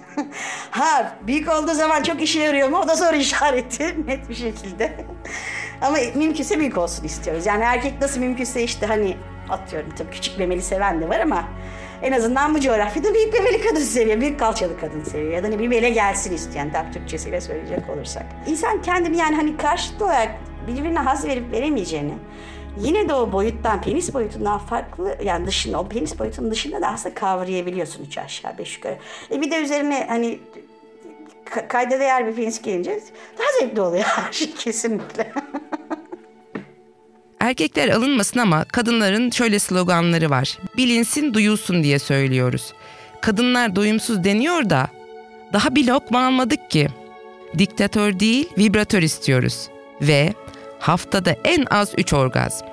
ha 0.72 1.18
büyük 1.28 1.52
olduğu 1.52 1.74
zaman 1.74 2.04
çok 2.04 2.22
işe 2.22 2.40
yarıyor 2.40 2.70
mu? 2.70 2.78
O 2.78 2.88
da 2.88 2.96
soru 2.96 3.16
işareti 3.16 3.96
net 4.08 4.30
bir 4.30 4.36
şekilde. 4.36 5.06
Ama 5.82 5.98
mümkünse 6.16 6.60
büyük 6.60 6.78
olsun 6.78 7.04
istiyoruz. 7.04 7.46
Yani 7.46 7.64
erkek 7.64 8.02
nasıl 8.02 8.20
mümkünse 8.20 8.64
işte 8.64 8.86
hani 8.86 9.18
atıyorum 9.50 9.90
tabii 9.98 10.12
küçük 10.12 10.40
memeli 10.40 10.62
seven 10.62 11.02
de 11.02 11.10
var 11.10 11.20
ama 11.20 11.44
en 12.02 12.12
azından 12.12 12.56
bu 12.56 12.60
coğrafyada 12.60 13.14
büyük 13.14 13.34
memeli 13.34 13.62
kadın 13.62 13.82
seviyor, 13.82 14.22
büyük 14.22 14.40
kalçalı 14.40 14.80
kadın 14.80 15.04
seviyor. 15.04 15.32
Ya 15.32 15.44
da 15.44 15.48
ne 15.48 15.54
bileyim 15.56 15.72
ele 15.72 15.90
gelsin 15.90 16.36
isteyen, 16.36 16.72
tabii 16.72 16.92
Türkçesiyle 16.92 17.42
söyleyecek 17.42 17.90
olursak. 17.90 18.26
İnsan 18.48 18.82
kendini 18.82 19.18
yani 19.18 19.36
hani 19.36 19.58
karşılıklı 19.58 20.06
olarak 20.06 20.32
birbirine 20.68 21.00
haz 21.00 21.26
verip 21.26 21.52
veremeyeceğini, 21.52 22.14
yine 22.80 23.10
de 23.10 23.14
o 23.14 23.32
boyuttan, 23.32 23.82
penis 23.82 24.14
boyutundan 24.14 24.58
farklı, 24.58 25.18
yani 25.26 25.48
dışında, 25.48 25.80
o 25.80 25.88
penis 25.88 26.20
boyutunun 26.20 26.52
dışında 26.52 26.82
da 26.82 26.88
aslında 26.88 27.16
kavrayabiliyorsun 27.16 28.04
üç 28.04 28.18
aşağı 28.18 28.58
beş 28.58 28.76
yukarı. 28.76 28.98
E 29.32 29.42
bir 29.42 29.52
de 29.52 29.62
üzerine 29.62 30.06
hani 30.10 30.40
kayda 31.68 32.00
değer 32.00 32.28
bir 32.28 32.36
penis 32.36 32.62
gelince 32.62 33.00
daha 33.40 33.48
zevkli 33.60 33.82
oluyor 33.82 34.04
her 34.04 34.32
şey 34.32 34.52
kesinlikle. 34.58 35.34
Erkekler 37.40 37.90
alınmasın 37.90 38.40
ama 38.40 38.66
kadınların 38.66 39.30
şöyle 39.30 39.60
sloganları 39.60 40.30
var. 40.30 40.58
Bilinsin, 40.78 41.34
duyulsun 41.34 41.84
diye 41.84 42.00
söylüyoruz. 42.00 42.74
Kadınlar 43.22 43.76
doyumsuz 43.76 44.24
deniyor 44.24 44.70
da 44.70 44.88
daha 45.54 45.76
bir 45.76 45.88
lokma 45.88 46.26
almadık 46.26 46.72
ki. 46.72 46.88
Diktatör 47.58 48.20
değil, 48.20 48.50
vibratör 48.58 49.02
istiyoruz. 49.02 49.70
Ve 50.02 50.34
haftada 50.80 51.32
en 51.44 51.66
az 51.70 51.94
3 51.98 52.14
orgazm. 52.14 52.66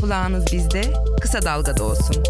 Kulağınız 0.00 0.52
bizde, 0.52 0.82
kısa 1.20 1.42
dalgada 1.42 1.84
olsun. 1.84 2.22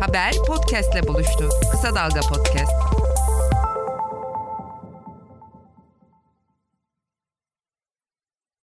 Haber 0.00 0.34
podcastle 0.46 1.08
buluştu. 1.08 1.48
Kısa 1.72 1.94
Dalga 1.94 2.20
Podcast. 2.20 2.99